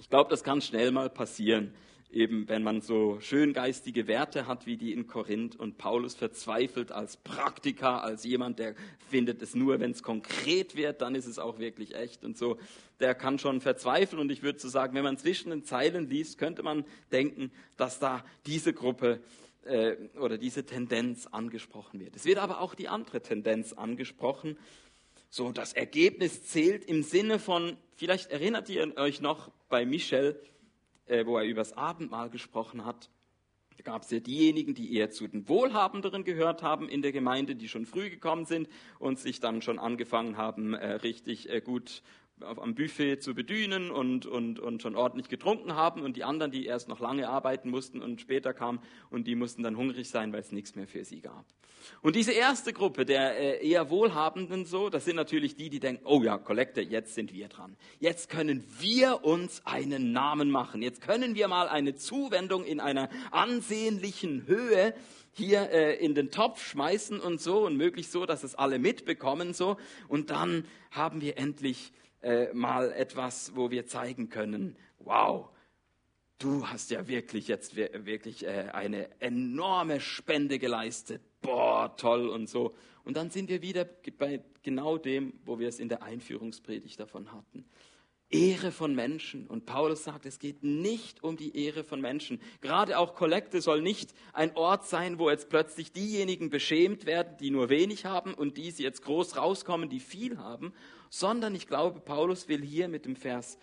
[0.00, 1.72] ich glaube, das kann schnell mal passieren
[2.12, 6.92] eben wenn man so schön geistige Werte hat wie die in Korinth und Paulus verzweifelt
[6.92, 8.74] als Praktiker, als jemand, der
[9.08, 12.58] findet es nur, wenn es konkret wird, dann ist es auch wirklich echt und so,
[13.00, 16.38] der kann schon verzweifeln und ich würde so sagen, wenn man zwischen den Zeilen liest,
[16.38, 19.20] könnte man denken, dass da diese Gruppe
[19.64, 22.14] äh, oder diese Tendenz angesprochen wird.
[22.14, 24.58] Es wird aber auch die andere Tendenz angesprochen,
[25.30, 30.38] so das Ergebnis zählt im Sinne von, vielleicht erinnert ihr euch noch bei Michel,
[31.06, 33.10] äh, wo er über das Abendmahl gesprochen hat,
[33.84, 37.68] gab es ja diejenigen, die eher zu den Wohlhabenderen gehört haben in der Gemeinde, die
[37.68, 42.02] schon früh gekommen sind und sich dann schon angefangen haben, äh, richtig äh, gut
[42.42, 46.66] am Buffet zu bedienen und, und, und schon ordentlich getrunken haben und die anderen, die
[46.66, 50.40] erst noch lange arbeiten mussten und später kamen und die mussten dann hungrig sein, weil
[50.40, 51.44] es nichts mehr für sie gab.
[52.00, 56.04] Und diese erste Gruppe der äh, eher Wohlhabenden so, das sind natürlich die, die denken,
[56.06, 57.76] oh ja, Kollekte, jetzt sind wir dran.
[57.98, 60.82] Jetzt können wir uns einen Namen machen.
[60.82, 64.94] Jetzt können wir mal eine Zuwendung in einer ansehnlichen Höhe
[65.32, 69.54] hier äh, in den Topf schmeißen und so und möglichst so, dass es alle mitbekommen
[69.54, 69.76] so.
[70.08, 75.48] Und dann haben wir endlich äh, mal etwas, wo wir zeigen können, wow,
[76.38, 81.22] du hast ja wirklich jetzt wirklich äh, eine enorme Spende geleistet.
[81.40, 82.74] Boah, toll und so.
[83.04, 83.84] Und dann sind wir wieder
[84.18, 87.64] bei genau dem, wo wir es in der Einführungspredigt davon hatten.
[88.32, 89.46] Ehre von Menschen.
[89.46, 92.40] Und Paulus sagt, es geht nicht um die Ehre von Menschen.
[92.62, 97.50] Gerade auch Kollekte soll nicht ein Ort sein, wo jetzt plötzlich diejenigen beschämt werden, die
[97.50, 100.72] nur wenig haben und die sie jetzt groß rauskommen, die viel haben,
[101.14, 103.58] sondern ich glaube, Paulus will hier mit dem Vers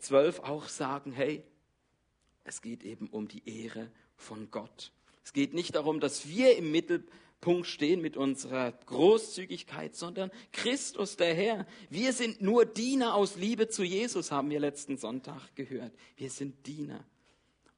[0.00, 1.44] 12 auch sagen, hey,
[2.42, 4.90] es geht eben um die Ehre von Gott.
[5.22, 11.16] Es geht nicht darum, dass wir im Mittelpunkt Punkt stehen mit unserer Großzügigkeit, sondern Christus
[11.16, 11.66] der Herr.
[11.88, 15.92] Wir sind nur Diener aus Liebe zu Jesus, haben wir letzten Sonntag gehört.
[16.16, 17.04] Wir sind Diener.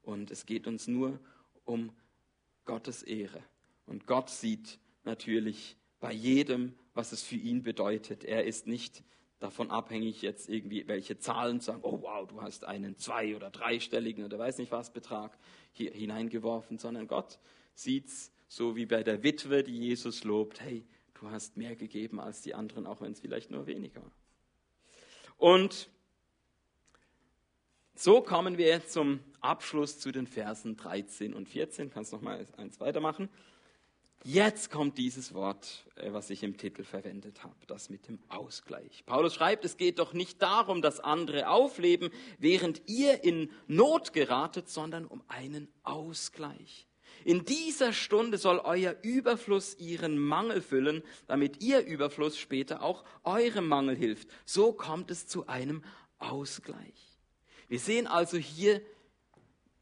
[0.03, 1.21] Und es geht uns nur
[1.67, 1.93] um
[2.65, 3.43] Gottes Ehre.
[3.85, 8.24] Und Gott sieht natürlich bei jedem, was es für ihn bedeutet.
[8.24, 9.03] Er ist nicht
[9.38, 13.50] davon abhängig, jetzt irgendwie welche Zahlen zu sagen, oh wow, du hast einen zwei- oder
[13.50, 15.37] dreistelligen oder weiß nicht was Betrag
[15.72, 17.38] hier hineingeworfen, sondern Gott
[17.74, 22.42] sieht's so wie bei der Witwe, die Jesus lobt, hey, du hast mehr gegeben als
[22.42, 24.12] die anderen, auch wenn es vielleicht nur weniger war.
[25.38, 25.88] Und
[27.94, 31.90] so kommen wir zum Abschluss zu den Versen 13 und 14.
[31.90, 33.29] Kannst noch mal eins weitermachen.
[34.23, 39.05] Jetzt kommt dieses Wort, äh, was ich im Titel verwendet habe, das mit dem Ausgleich.
[39.07, 44.69] Paulus schreibt, es geht doch nicht darum, dass andere aufleben, während ihr in Not geratet,
[44.69, 46.87] sondern um einen Ausgleich.
[47.25, 53.69] In dieser Stunde soll euer Überfluss ihren Mangel füllen, damit ihr Überfluss später auch eurem
[53.69, 54.29] Mangel hilft.
[54.45, 55.83] So kommt es zu einem
[56.19, 57.19] Ausgleich.
[57.69, 58.83] Wir sehen also hier,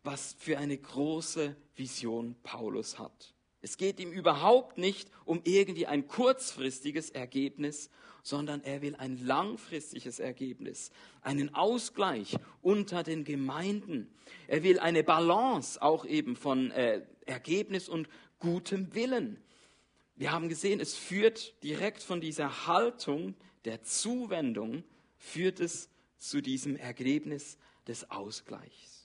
[0.05, 3.35] was für eine große Vision Paulus hat.
[3.68, 7.90] Es geht ihm überhaupt nicht um irgendwie ein kurzfristiges Ergebnis,
[8.22, 14.09] sondern er will ein langfristiges Ergebnis, einen Ausgleich unter den Gemeinden.
[14.46, 19.37] Er will eine Balance auch eben von äh, Ergebnis und gutem Willen.
[20.16, 23.35] Wir haben gesehen, es führt direkt von dieser Haltung
[23.66, 24.83] der Zuwendung,
[25.18, 28.97] führt es zu diesem Ergebnis des Ausgleichs.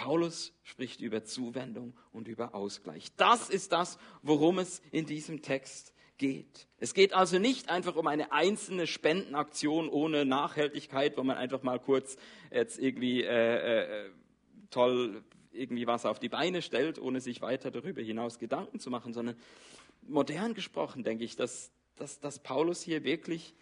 [0.00, 3.14] Paulus spricht über Zuwendung und über Ausgleich.
[3.18, 6.68] Das ist das, worum es in diesem Text geht.
[6.78, 11.78] Es geht also nicht einfach um eine einzelne Spendenaktion ohne Nachhaltigkeit, wo man einfach mal
[11.78, 12.16] kurz
[12.50, 14.10] jetzt irgendwie äh, äh,
[14.70, 19.12] toll irgendwie was auf die Beine stellt, ohne sich weiter darüber hinaus Gedanken zu machen,
[19.12, 19.36] sondern
[20.00, 23.54] modern gesprochen denke ich, dass, dass, dass Paulus hier wirklich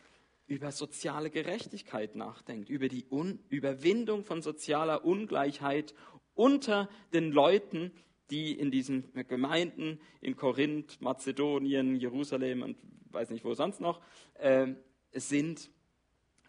[0.49, 5.95] über soziale Gerechtigkeit nachdenkt, über die Un Überwindung von sozialer Ungleichheit
[6.39, 7.93] unter den Leuten,
[8.31, 12.77] die in diesen Gemeinden in Korinth, Mazedonien, Jerusalem und
[13.11, 14.01] weiß nicht wo sonst noch
[14.35, 14.69] äh,
[15.13, 15.71] sind,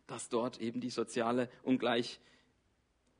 [0.07, 2.19] dass dort eben die soziale Ungleichheit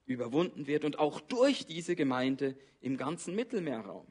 [0.05, 4.07] überwunden wird und auch durch diese Gemeinde im ganzen Mittelmeerraum.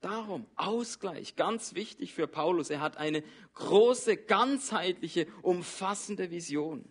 [0.00, 2.70] Darum Ausgleich, ganz wichtig für Paulus.
[2.70, 3.22] Er hat eine
[3.54, 6.84] große, ganzheitliche, umfassende Vision.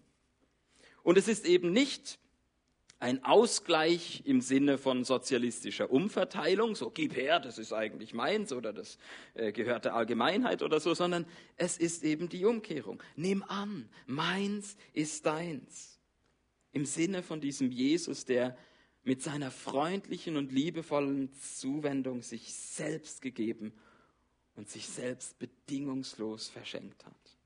[1.03, 2.19] Und es ist eben nicht
[2.99, 8.73] ein Ausgleich im Sinne von sozialistischer Umverteilung, so gib her, das ist eigentlich meins oder
[8.73, 8.97] das
[9.35, 11.25] äh, gehört der Allgemeinheit oder so, sondern
[11.57, 13.01] es ist eben die Umkehrung.
[13.15, 15.99] Nimm an, meins ist deins
[16.71, 18.57] im Sinne von diesem Jesus, der
[19.03, 23.73] mit seiner freundlichen und liebevollen Zuwendung sich selbst gegeben
[24.55, 27.37] und sich selbst bedingungslos verschenkt hat.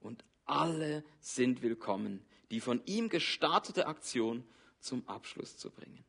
[0.00, 4.44] Und alle sind willkommen, die von ihm gestartete Aktion
[4.82, 6.04] zum Abschluss zu bringen.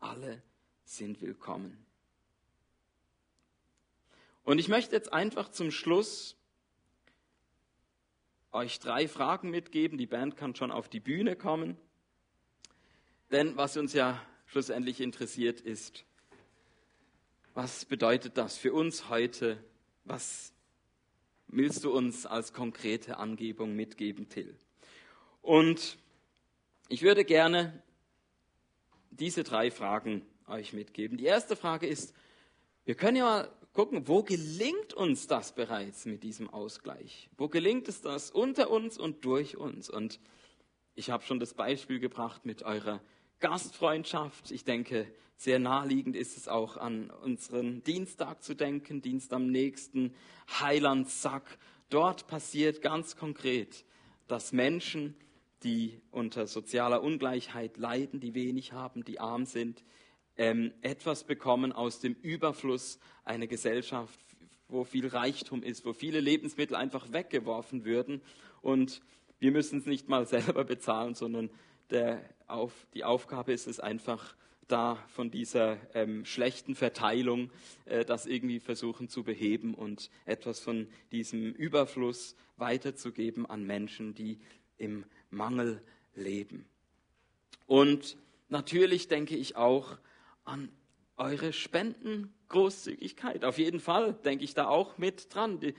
[0.00, 0.42] Alle
[0.84, 1.84] sind willkommen.
[4.44, 6.36] Und ich möchte jetzt einfach zum Schluss
[8.50, 9.98] euch drei Fragen mitgeben.
[9.98, 11.76] Die Band kann schon auf die Bühne kommen.
[13.30, 16.04] Denn was uns ja schlussendlich interessiert ist,
[17.54, 19.62] was bedeutet das für uns heute?
[20.04, 20.52] Was
[21.48, 24.58] willst du uns als konkrete Angebung mitgeben, Till?
[25.42, 25.98] Und
[26.88, 27.82] ich würde gerne
[29.12, 31.18] diese drei Fragen euch mitgeben.
[31.18, 32.14] Die erste Frage ist,
[32.84, 37.30] wir können ja mal gucken, wo gelingt uns das bereits mit diesem Ausgleich?
[37.36, 39.88] Wo gelingt es das unter uns und durch uns?
[39.88, 40.20] Und
[40.94, 43.00] ich habe schon das Beispiel gebracht mit eurer
[43.40, 44.50] Gastfreundschaft.
[44.50, 45.06] Ich denke,
[45.36, 50.14] sehr naheliegend ist es auch an unseren Dienstag zu denken, Dienst am nächsten,
[50.60, 51.58] Heilandsack.
[51.88, 53.84] Dort passiert ganz konkret,
[54.28, 55.16] dass Menschen,
[55.64, 59.84] die unter sozialer Ungleichheit leiden, die wenig haben, die arm sind,
[60.36, 64.20] ähm, etwas bekommen aus dem Überfluss einer Gesellschaft,
[64.68, 68.22] wo viel Reichtum ist, wo viele Lebensmittel einfach weggeworfen würden.
[68.62, 69.02] Und
[69.38, 71.50] wir müssen es nicht mal selber bezahlen, sondern
[71.90, 74.34] der, auf, die Aufgabe ist es einfach,
[74.68, 77.50] da von dieser ähm, schlechten Verteilung
[77.84, 84.40] äh, das irgendwie versuchen zu beheben und etwas von diesem Überfluss weiterzugeben an Menschen, die
[84.82, 85.80] im Mangel
[86.14, 86.66] leben.
[87.66, 88.16] Und
[88.48, 89.96] natürlich denke ich auch
[90.44, 90.68] an
[91.16, 93.44] eure Spendengroßzügigkeit.
[93.44, 95.60] Auf jeden Fall denke ich da auch mit dran.
[95.60, 95.74] Die,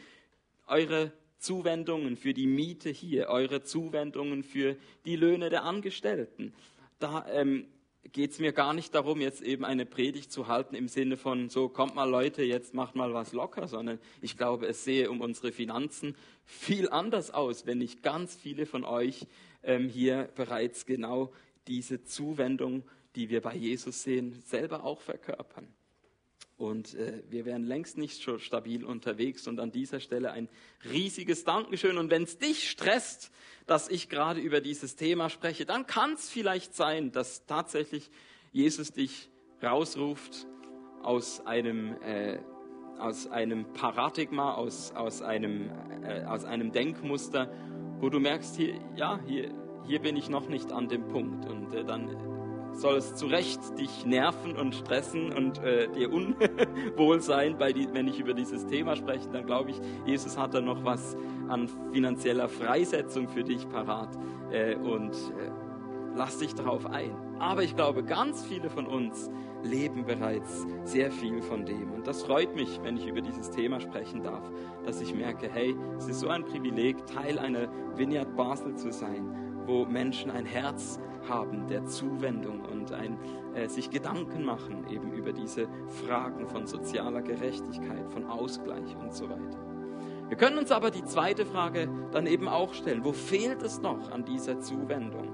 [0.65, 6.53] eure Zuwendungen für die Miete hier, eure Zuwendungen für die Löhne der Angestellten.
[6.99, 7.67] Da ähm,
[8.11, 11.49] geht es mir gar nicht darum, jetzt eben eine Predigt zu halten im Sinne von,
[11.49, 15.21] so kommt mal Leute, jetzt macht mal was locker, sondern ich glaube, es sehe um
[15.21, 19.25] unsere Finanzen viel anders aus, wenn nicht ganz viele von euch
[19.63, 21.31] ähm, hier bereits genau
[21.67, 22.83] diese Zuwendung
[23.15, 25.67] die wir bei Jesus sehen, selber auch verkörpern.
[26.63, 29.47] Und äh, wir wären längst nicht so stabil unterwegs.
[29.47, 30.49] Und an dieser Stelle ein
[30.89, 31.97] riesiges Dankeschön.
[31.97, 33.31] Und wenn es dich stresst,
[33.67, 38.09] dass ich gerade über dieses Thema spreche, dann kann es vielleicht sein, dass tatsächlich
[38.51, 39.29] Jesus dich
[39.61, 40.47] rausruft
[41.01, 42.39] aus einem, äh,
[42.97, 45.69] aus einem Paradigma, aus, aus, einem,
[46.03, 47.51] äh, aus einem Denkmuster,
[47.99, 49.53] wo du merkst, hier, ja, hier,
[49.85, 51.45] hier bin ich noch nicht an dem Punkt.
[51.45, 52.32] Und äh, dann
[52.73, 58.07] soll es zu Recht dich nerven und stressen und äh, dir unwohl sein, die, wenn
[58.07, 61.15] ich über dieses Thema spreche, dann glaube ich, Jesus hat da noch was
[61.47, 64.09] an finanzieller Freisetzung für dich parat
[64.51, 65.51] äh, und äh,
[66.15, 67.15] lass dich darauf ein.
[67.39, 69.29] Aber ich glaube, ganz viele von uns
[69.63, 71.91] leben bereits sehr viel von dem.
[71.91, 74.49] Und das freut mich, wenn ich über dieses Thema sprechen darf,
[74.85, 79.42] dass ich merke, hey, es ist so ein Privileg, Teil einer Vineyard Basel zu sein,
[79.65, 83.17] wo Menschen ein Herz haben der Zuwendung und ein,
[83.53, 85.67] äh, sich Gedanken machen eben über diese
[86.05, 89.59] Fragen von sozialer Gerechtigkeit, von Ausgleich und so weiter.
[90.27, 94.11] Wir können uns aber die zweite Frage dann eben auch stellen, wo fehlt es noch
[94.11, 95.31] an dieser Zuwendung?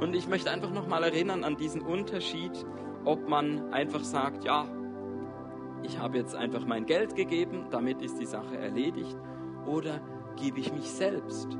[0.00, 2.66] Und ich möchte einfach nochmal erinnern an diesen Unterschied,
[3.04, 4.66] ob man einfach sagt, ja,
[5.82, 9.16] ich habe jetzt einfach mein Geld gegeben, damit ist die Sache erledigt,
[9.66, 10.00] oder
[10.36, 11.58] gebe ich mich selbst?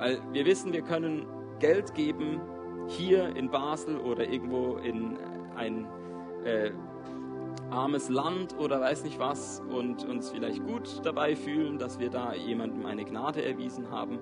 [0.00, 1.26] Weil wir wissen, wir können
[1.58, 2.40] Geld geben,
[2.88, 5.18] hier in Basel oder irgendwo in
[5.54, 5.86] ein
[6.42, 6.70] äh,
[7.70, 12.32] armes Land oder weiß nicht was und uns vielleicht gut dabei fühlen, dass wir da
[12.32, 14.18] jemandem eine Gnade erwiesen haben.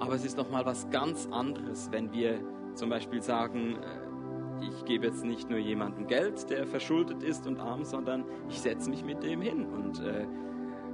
[0.00, 2.40] Aber es ist noch mal was ganz anderes, wenn wir
[2.74, 7.60] zum Beispiel sagen, äh, ich gebe jetzt nicht nur jemandem Geld, der verschuldet ist und
[7.60, 10.26] arm, sondern ich setze mich mit dem hin und äh,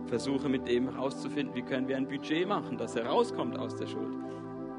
[0.06, 3.86] versuche mit dem herauszufinden, wie können wir ein Budget machen, dass er rauskommt aus der
[3.86, 4.16] Schuld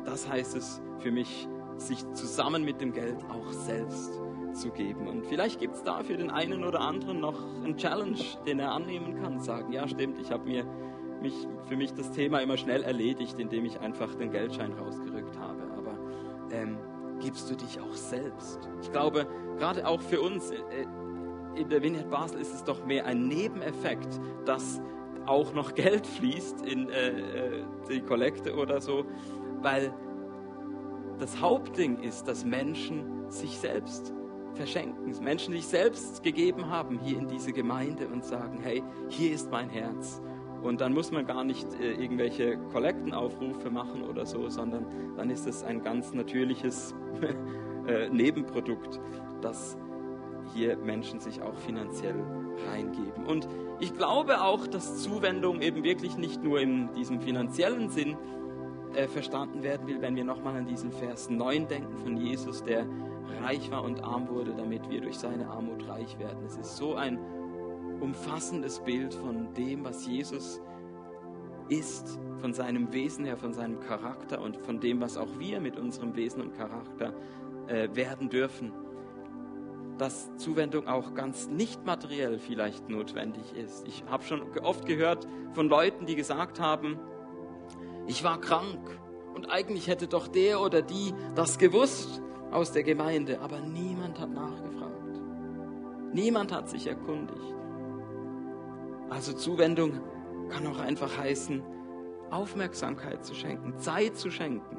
[0.07, 1.47] das heißt es für mich,
[1.77, 4.19] sich zusammen mit dem Geld auch selbst
[4.53, 5.07] zu geben.
[5.07, 8.17] Und vielleicht gibt es da für den einen oder anderen noch einen Challenge,
[8.47, 9.39] den er annehmen kann.
[9.39, 10.65] Sagen, ja stimmt, ich habe mir
[11.21, 15.61] mich, für mich das Thema immer schnell erledigt, indem ich einfach den Geldschein rausgerückt habe.
[15.75, 15.97] Aber
[16.51, 16.77] ähm,
[17.19, 18.67] gibst du dich auch selbst?
[18.81, 19.27] Ich glaube,
[19.59, 20.55] gerade auch für uns äh,
[21.55, 24.81] in der Vineyard Basel ist es doch mehr ein Nebeneffekt, dass
[25.27, 29.05] auch noch Geld fließt in äh, äh die Kollekte oder so,
[29.61, 29.93] weil
[31.19, 34.13] das Hauptding ist, dass Menschen sich selbst
[34.53, 39.51] verschenken, Menschen sich selbst gegeben haben hier in diese Gemeinde und sagen, hey, hier ist
[39.51, 40.21] mein Herz.
[40.61, 45.47] Und dann muss man gar nicht äh, irgendwelche Kollektenaufrufe machen oder so, sondern dann ist
[45.47, 46.95] es ein ganz natürliches
[47.87, 48.99] äh, Nebenprodukt,
[49.41, 49.77] dass
[50.53, 52.15] hier Menschen sich auch finanziell
[52.71, 53.25] reingeben.
[53.27, 53.47] Und
[53.79, 58.17] ich glaube auch, dass Zuwendung eben wirklich nicht nur in diesem finanziellen Sinn
[58.95, 62.85] äh, verstanden werden will, wenn wir nochmal an diesen Vers 9 denken von Jesus, der
[63.43, 66.45] reich war und arm wurde, damit wir durch seine Armut reich werden.
[66.45, 67.19] Es ist so ein
[67.99, 70.61] umfassendes Bild von dem, was Jesus
[71.69, 75.77] ist, von seinem Wesen her, von seinem Charakter und von dem, was auch wir mit
[75.77, 77.13] unserem Wesen und Charakter
[77.67, 78.71] äh, werden dürfen.
[79.97, 83.87] Dass Zuwendung auch ganz nicht materiell vielleicht notwendig ist.
[83.87, 86.99] Ich habe schon oft gehört von Leuten, die gesagt haben,
[88.05, 88.99] ich war krank
[89.33, 92.21] und eigentlich hätte doch der oder die das gewusst
[92.51, 95.21] aus der Gemeinde, aber niemand hat nachgefragt.
[96.13, 97.55] Niemand hat sich erkundigt.
[99.09, 99.99] Also Zuwendung
[100.49, 101.61] kann auch einfach heißen,
[102.29, 104.77] Aufmerksamkeit zu schenken, Zeit zu schenken.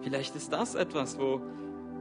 [0.00, 1.40] Vielleicht ist das etwas, wo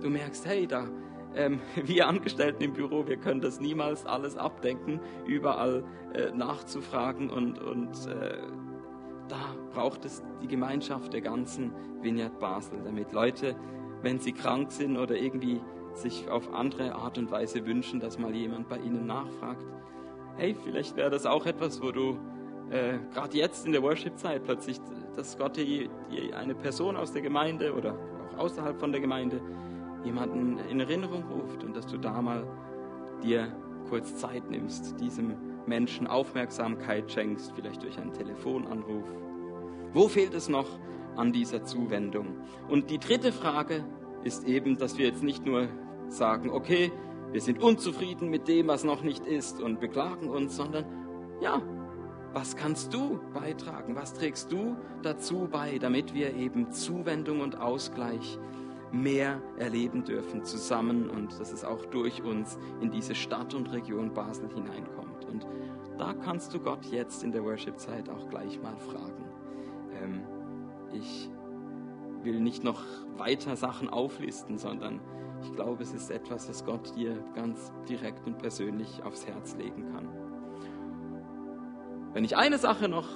[0.01, 0.87] du merkst, hey, da,
[1.35, 7.59] ähm, wir Angestellten im Büro, wir können das niemals alles abdenken, überall äh, nachzufragen und,
[7.59, 8.37] und äh,
[9.27, 11.71] da braucht es die Gemeinschaft der ganzen
[12.01, 13.55] Vineyard Basel, damit Leute,
[14.01, 15.61] wenn sie krank sind oder irgendwie
[15.93, 19.65] sich auf andere Art und Weise wünschen, dass mal jemand bei ihnen nachfragt.
[20.35, 22.17] Hey, vielleicht wäre das auch etwas, wo du
[22.71, 24.79] äh, gerade jetzt in der Worship-Zeit plötzlich,
[25.15, 25.89] dass Gott dir,
[26.35, 27.95] eine Person aus der Gemeinde oder
[28.35, 29.39] auch außerhalb von der Gemeinde
[30.03, 32.45] jemanden in Erinnerung ruft und dass du da mal
[33.23, 33.55] dir
[33.89, 35.35] kurz Zeit nimmst, diesem
[35.65, 39.05] Menschen Aufmerksamkeit schenkst, vielleicht durch einen Telefonanruf.
[39.93, 40.67] Wo fehlt es noch
[41.15, 42.37] an dieser Zuwendung?
[42.67, 43.85] Und die dritte Frage
[44.23, 45.67] ist eben, dass wir jetzt nicht nur
[46.07, 46.91] sagen, okay,
[47.31, 50.85] wir sind unzufrieden mit dem, was noch nicht ist und beklagen uns, sondern
[51.41, 51.61] ja,
[52.33, 53.95] was kannst du beitragen?
[53.95, 58.39] Was trägst du dazu bei, damit wir eben Zuwendung und Ausgleich
[58.93, 64.13] mehr erleben dürfen zusammen und dass es auch durch uns in diese Stadt und Region
[64.13, 65.25] Basel hineinkommt.
[65.25, 65.47] Und
[65.97, 69.25] da kannst du Gott jetzt in der Worship-Zeit auch gleich mal fragen.
[70.01, 70.21] Ähm,
[70.93, 71.29] ich
[72.21, 72.83] will nicht noch
[73.17, 75.01] weiter Sachen auflisten, sondern
[75.41, 79.91] ich glaube, es ist etwas, was Gott dir ganz direkt und persönlich aufs Herz legen
[79.91, 80.07] kann.
[82.13, 83.09] Wenn ich eine Sache noch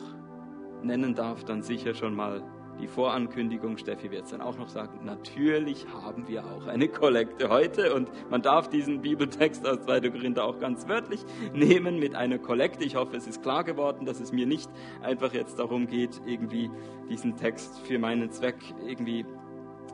[0.81, 2.43] nennen darf, dann sicher schon mal
[2.79, 7.49] die Vorankündigung, Steffi wird es dann auch noch sagen, natürlich haben wir auch eine Kollekte
[7.49, 10.09] heute und man darf diesen Bibeltext aus 2.
[10.09, 11.21] Korinther auch ganz wörtlich
[11.53, 12.83] nehmen mit einer Kollekte.
[12.85, 14.69] Ich hoffe, es ist klar geworden, dass es mir nicht
[15.01, 16.69] einfach jetzt darum geht, irgendwie
[17.09, 19.25] diesen Text für meinen Zweck irgendwie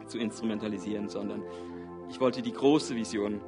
[0.08, 1.44] zu instrumentalisieren, sondern
[2.10, 3.42] ich wollte die große Vision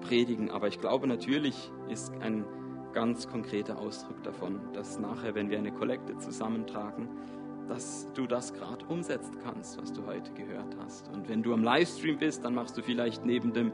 [0.00, 2.44] predigen, aber ich glaube natürlich ist ein
[2.92, 7.08] ganz konkreter Ausdruck davon, dass nachher, wenn wir eine Kollekte zusammentragen,
[7.70, 11.08] dass du das gerade umsetzen kannst, was du heute gehört hast.
[11.14, 13.70] Und wenn du am Livestream bist, dann machst du vielleicht neben dem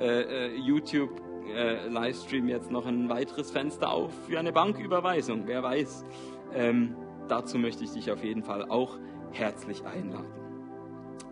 [0.00, 1.20] äh, äh YouTube
[1.54, 5.42] äh, Livestream jetzt noch ein weiteres Fenster auf für eine Banküberweisung.
[5.46, 6.06] Wer weiß.
[6.54, 6.96] Ähm,
[7.28, 8.98] dazu möchte ich dich auf jeden Fall auch
[9.32, 10.32] herzlich einladen.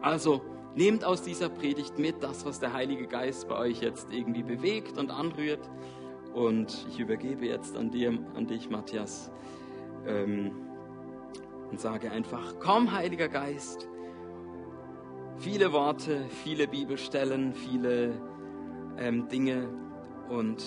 [0.02, 0.42] Also
[0.74, 4.98] nehmt aus dieser Predigt mit das, was der Heilige Geist bei euch jetzt irgendwie bewegt
[4.98, 5.70] und anrührt.
[6.34, 9.30] Und ich übergebe jetzt an dir, an dich, Matthias.
[10.06, 10.52] Ähm,
[11.73, 13.89] und sage einfach, komm Heiliger Geist.
[15.39, 18.12] Viele Worte, viele Bibelstellen, viele
[18.99, 19.68] ähm, Dinge
[20.29, 20.62] und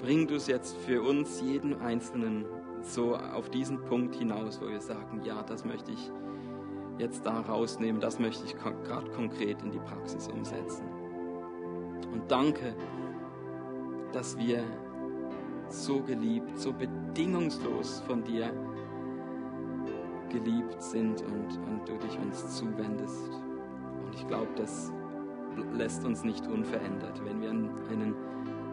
[0.00, 2.44] bring du es jetzt für uns, jeden Einzelnen,
[2.82, 6.10] so auf diesen Punkt hinaus, wo wir sagen, ja, das möchte ich
[6.98, 10.86] jetzt da rausnehmen, das möchte ich gerade konkret in die Praxis umsetzen.
[12.12, 12.74] Und danke,
[14.12, 14.64] dass wir
[15.68, 18.52] so geliebt, so bedingungslos von dir
[20.38, 23.30] geliebt sind und, und du dich uns zuwendest.
[24.04, 24.92] Und ich glaube, das
[25.72, 28.14] lässt uns nicht unverändert, wenn wir an einen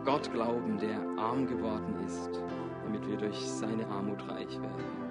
[0.03, 2.29] Gott glauben, der arm geworden ist,
[2.83, 5.03] damit wir durch seine Armut reich werden.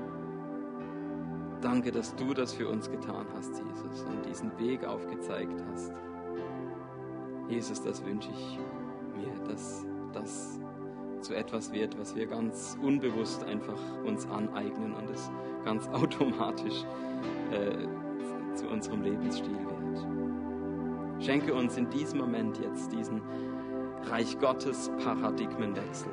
[1.63, 5.93] Danke, dass du das für uns getan hast, Jesus, und diesen Weg aufgezeigt hast.
[7.49, 8.59] Jesus, das wünsche ich
[9.17, 10.61] mir, dass das
[11.23, 15.31] zu etwas wird, was wir ganz unbewusst einfach uns aneignen und es
[15.65, 16.85] ganz automatisch
[17.51, 21.25] äh, zu unserem Lebensstil wird.
[21.25, 23.23] Schenke uns in diesem Moment jetzt diesen
[24.11, 26.11] Reich Gottes Paradigmenwechsel